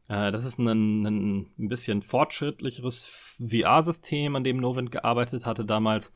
Äh, 0.09 0.30
das 0.30 0.44
ist 0.44 0.59
ein, 0.59 1.04
ein, 1.04 1.68
bisschen 1.68 2.02
fortschrittlicheres 2.02 3.37
VR-System, 3.38 4.37
an 4.37 4.44
dem 4.44 4.59
Novent 4.59 4.90
gearbeitet 4.90 5.46
hatte 5.46 5.64
damals. 5.64 6.12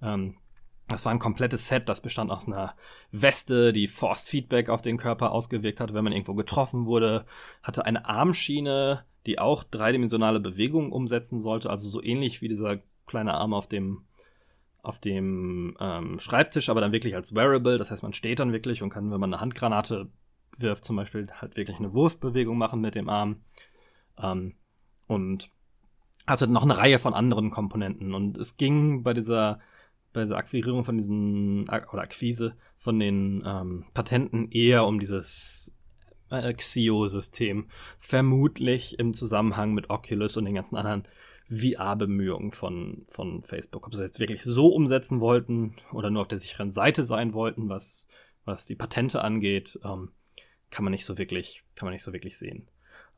Ähm, 0.00 0.36
das 0.88 1.04
war 1.04 1.12
ein 1.12 1.18
komplettes 1.18 1.68
Set, 1.68 1.88
das 1.88 2.00
bestand 2.00 2.30
aus 2.30 2.46
einer 2.46 2.74
Weste, 3.10 3.72
die 3.72 3.88
Forced 3.88 4.28
Feedback 4.28 4.68
auf 4.68 4.82
den 4.82 4.98
Körper 4.98 5.32
ausgewirkt 5.32 5.80
hat, 5.80 5.94
wenn 5.94 6.04
man 6.04 6.12
irgendwo 6.12 6.34
getroffen 6.34 6.86
wurde, 6.86 7.24
hatte 7.62 7.86
eine 7.86 8.06
Armschiene, 8.06 9.04
die 9.26 9.38
auch 9.38 9.64
dreidimensionale 9.64 10.40
Bewegungen 10.40 10.92
umsetzen 10.92 11.40
sollte, 11.40 11.70
also 11.70 11.88
so 11.88 12.02
ähnlich 12.02 12.42
wie 12.42 12.48
dieser 12.48 12.78
kleine 13.06 13.34
Arm 13.34 13.54
auf 13.54 13.68
dem 13.68 14.04
auf 14.82 14.98
dem 14.98 15.76
ähm, 15.78 16.18
Schreibtisch, 16.18 16.68
aber 16.68 16.80
dann 16.80 16.90
wirklich 16.90 17.14
als 17.14 17.34
Wearable. 17.34 17.78
Das 17.78 17.92
heißt, 17.92 18.02
man 18.02 18.12
steht 18.12 18.40
dann 18.40 18.52
wirklich 18.52 18.82
und 18.82 18.90
kann, 18.90 19.12
wenn 19.12 19.20
man 19.20 19.32
eine 19.32 19.40
Handgranate 19.40 20.10
wirft, 20.58 20.84
zum 20.84 20.96
Beispiel 20.96 21.28
halt 21.40 21.56
wirklich 21.56 21.78
eine 21.78 21.94
Wurfbewegung 21.94 22.58
machen 22.58 22.80
mit 22.80 22.96
dem 22.96 23.08
Arm. 23.08 23.42
Ähm, 24.20 24.56
und 25.06 25.50
hatte 26.26 26.46
noch 26.46 26.62
eine 26.62 26.76
Reihe 26.76 26.98
von 26.98 27.14
anderen 27.14 27.50
Komponenten. 27.50 28.14
Und 28.14 28.36
es 28.38 28.56
ging 28.56 29.02
bei 29.02 29.14
dieser, 29.14 29.60
bei 30.12 30.22
dieser 30.22 30.36
Akquirierung 30.36 30.84
von 30.84 30.96
diesen, 30.96 31.62
oder 31.68 32.02
Akquise 32.02 32.56
von 32.76 32.98
den 32.98 33.42
ähm, 33.46 33.86
Patenten 33.94 34.50
eher 34.50 34.86
um 34.86 35.00
dieses 35.00 35.74
äh, 36.30 36.52
Xio-System. 36.52 37.68
Vermutlich 37.98 38.98
im 38.98 39.14
Zusammenhang 39.14 39.74
mit 39.74 39.90
Oculus 39.90 40.36
und 40.36 40.44
den 40.44 40.54
ganzen 40.54 40.76
anderen 40.76 41.04
VR-Bemühungen 41.50 42.52
von, 42.52 43.04
von 43.08 43.44
Facebook. 43.44 43.86
Ob 43.86 43.94
sie 43.94 44.04
jetzt 44.04 44.20
wirklich 44.20 44.42
so 44.42 44.68
umsetzen 44.68 45.20
wollten 45.20 45.76
oder 45.92 46.10
nur 46.10 46.22
auf 46.22 46.28
der 46.28 46.38
sicheren 46.38 46.70
Seite 46.70 47.04
sein 47.04 47.34
wollten, 47.34 47.68
was, 47.68 48.08
was 48.44 48.66
die 48.66 48.76
Patente 48.76 49.22
angeht, 49.22 49.78
ähm, 49.84 50.10
kann 50.70 50.84
man 50.84 50.92
nicht 50.92 51.04
so 51.04 51.18
wirklich, 51.18 51.62
kann 51.74 51.86
man 51.86 51.92
nicht 51.92 52.04
so 52.04 52.12
wirklich 52.12 52.38
sehen. 52.38 52.68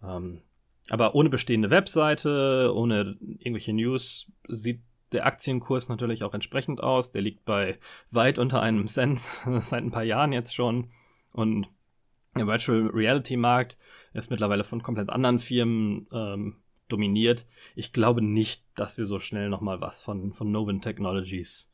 Ähm, 0.03 0.43
aber 0.91 1.15
ohne 1.15 1.31
bestehende 1.31 1.71
Webseite, 1.71 2.73
ohne 2.75 3.17
irgendwelche 3.21 3.73
News, 3.73 4.31
sieht 4.49 4.83
der 5.15 5.27
Aktienkurs 5.27 5.89
natürlich 5.89 6.25
auch 6.25 6.35
entsprechend 6.35 6.83
aus. 6.83 7.11
Der 7.11 7.23
liegt 7.23 7.45
bei 7.45 7.79
weit 8.11 8.39
unter 8.39 8.61
einem 8.61 8.87
Cent 8.87 9.21
seit 9.61 9.83
ein 9.83 9.91
paar 9.91 10.05
Jahren 10.05 10.33
jetzt 10.33 10.55
schon. 10.55 10.91
Und 11.33 11.69
der 12.37 12.47
Virtual 12.47 12.89
Reality 12.89 13.37
Markt 13.37 13.77
ist 14.13 14.31
mittlerweile 14.31 14.65
von 14.65 14.83
komplett 14.83 15.11
anderen 15.11 15.39
Firmen 15.39 16.09
ähm, 16.13 16.57
dominiert. 16.89 17.47
Ich 17.75 17.93
glaube 17.93 18.23
nicht, 18.23 18.65
dass 18.77 18.99
wir 18.99 19.07
so 19.07 19.19
schnell 19.19 19.49
nochmal 19.49 19.81
was 19.81 20.01
von, 20.01 20.33
von 20.33 20.51
Novin 20.51 20.81
Technologies 20.81 21.71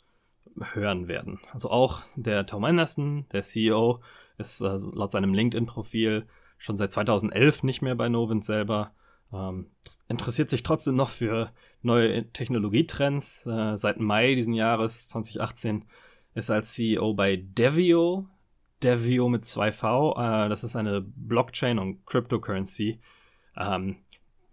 hören 0.73 1.09
werden. 1.09 1.41
Also 1.53 1.71
auch 1.71 2.03
der 2.17 2.47
Tom 2.47 2.65
Anderson, 2.65 3.27
der 3.33 3.43
CEO, 3.43 4.03
ist 4.39 4.61
äh, 4.61 4.77
laut 4.95 5.13
seinem 5.13 5.35
LinkedIn-Profil 5.35 6.27
schon 6.59 6.77
seit 6.77 6.93
2011 6.93 7.63
nicht 7.63 7.83
mehr 7.83 7.95
bei 7.95 8.09
Novin 8.09 8.43
selber. 8.43 8.93
Ähm, 9.33 9.71
interessiert 10.09 10.51
sich 10.51 10.63
trotzdem 10.63 10.97
noch 10.97 11.11
für 11.11 11.53
neue 11.83 12.31
Technologietrends. 12.33 13.47
Äh, 13.47 13.77
seit 13.77 14.01
Mai 14.01 14.35
diesen 14.35 14.55
Jahres 14.55 15.09
2018 15.09 15.85
ist 16.35 16.49
er 16.49 16.57
als 16.57 16.75
CEO 16.75 17.15
bei 17.15 17.37
Devio. 17.37 18.29
Devio 18.83 19.29
mit 19.29 19.45
2V. 19.45 20.17
Äh, 20.17 20.49
das 20.49 20.65
ist 20.65 20.77
eine 20.77 21.01
Blockchain 21.01 21.79
und 21.79 22.07
Cryptocurrency. 22.07 23.01
Ähm, 23.57 23.97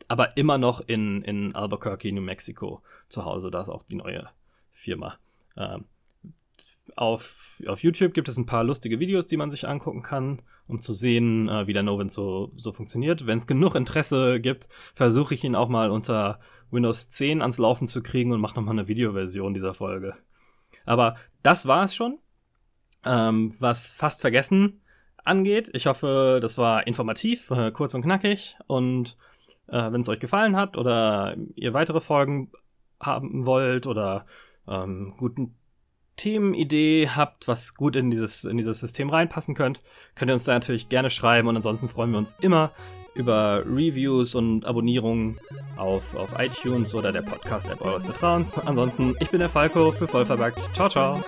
aber 0.08 0.38
immer 0.38 0.58
noch 0.58 0.82
in, 0.82 1.22
in 1.24 1.54
Albuquerque, 1.56 2.12
New 2.12 2.22
Mexico 2.22 2.82
zu 3.10 3.26
Hause. 3.26 3.52
Da 3.52 3.62
ist 3.62 3.70
auch 3.70 3.84
die 3.84 3.96
neue 3.96 4.30
Firma. 4.72 5.18
Ähm, 5.56 5.86
auf, 6.96 7.62
auf 7.68 7.84
YouTube 7.84 8.14
gibt 8.14 8.30
es 8.30 8.38
ein 8.38 8.46
paar 8.46 8.64
lustige 8.64 9.00
Videos, 9.00 9.26
die 9.26 9.38
man 9.38 9.52
sich 9.52 9.68
angucken 9.68 10.02
kann, 10.02 10.42
um 10.68 10.80
zu 10.80 10.94
sehen, 10.94 11.50
äh, 11.50 11.68
wie 11.68 11.74
der 11.74 11.84
Novent 11.84 12.12
so, 12.12 12.52
so 12.56 12.72
funktioniert. 12.72 13.26
Wenn 13.26 13.38
es 13.38 13.48
genug 13.48 13.76
Interesse 13.76 14.40
gibt, 14.40 14.68
versuche 14.96 15.34
ich 15.34 15.44
ihn 15.44 15.56
auch 15.56 15.70
mal 15.70 15.92
unter 15.92 16.40
Windows 16.72 17.10
10 17.10 17.42
ans 17.42 17.58
Laufen 17.58 17.88
zu 17.88 18.02
kriegen 18.02 18.32
und 18.32 18.42
mache 18.42 18.56
nochmal 18.56 18.74
eine 18.74 18.88
Videoversion 18.88 19.54
dieser 19.54 19.74
Folge. 19.74 20.16
Aber 20.86 21.16
das 21.44 21.66
war 21.66 21.86
es 21.86 21.96
schon. 21.96 22.20
Ähm, 23.06 23.54
was 23.60 23.94
fast 23.94 24.22
vergessen 24.22 24.82
angeht. 25.24 25.70
Ich 25.74 25.88
hoffe, 25.88 26.40
das 26.42 26.58
war 26.58 26.88
informativ, 26.88 27.52
äh, 27.52 27.72
kurz 27.72 27.94
und 27.94 28.02
knackig 28.02 28.58
und 28.68 29.18
äh, 29.68 29.92
Wenn 29.92 30.02
es 30.02 30.10
euch 30.10 30.20
gefallen 30.20 30.56
hat 30.56 30.78
oder 30.78 31.36
ihr 31.56 31.74
weitere 31.74 32.00
Folgen 32.00 32.52
haben 33.00 33.46
wollt 33.46 33.86
oder 33.86 34.26
ähm, 34.68 35.14
guten 35.18 35.56
Themenidee 36.18 37.10
habt, 37.10 37.48
was 37.48 37.76
gut 37.76 37.96
in 37.96 38.10
dieses, 38.12 38.44
in 38.44 38.58
dieses 38.58 38.80
System 38.80 39.10
reinpassen 39.10 39.56
könnt, 39.56 39.82
könnt 40.16 40.30
ihr 40.30 40.34
uns 40.34 40.44
da 40.44 40.54
natürlich 40.54 40.90
gerne 40.90 41.10
schreiben 41.10 41.48
und 41.48 41.56
ansonsten 41.56 41.88
freuen 41.88 42.12
wir 42.12 42.18
uns 42.18 42.36
immer 42.42 42.72
über 43.14 43.64
Reviews 43.66 44.36
und 44.36 44.66
Abonnierungen 44.66 45.40
auf, 45.76 46.16
auf 46.16 46.40
iTunes 46.40 46.94
oder 46.94 47.12
der 47.12 47.24
Podcast-App 47.24 47.82
eures 47.82 48.06
Vertrauens. 48.06 48.58
Ansonsten, 48.60 49.16
ich 49.20 49.30
bin 49.30 49.40
der 49.40 49.50
Falco 49.50 49.92
für 49.92 50.08
Vollverbackt. 50.08 50.60
Ciao, 50.76 50.90
ciao. 50.90 51.24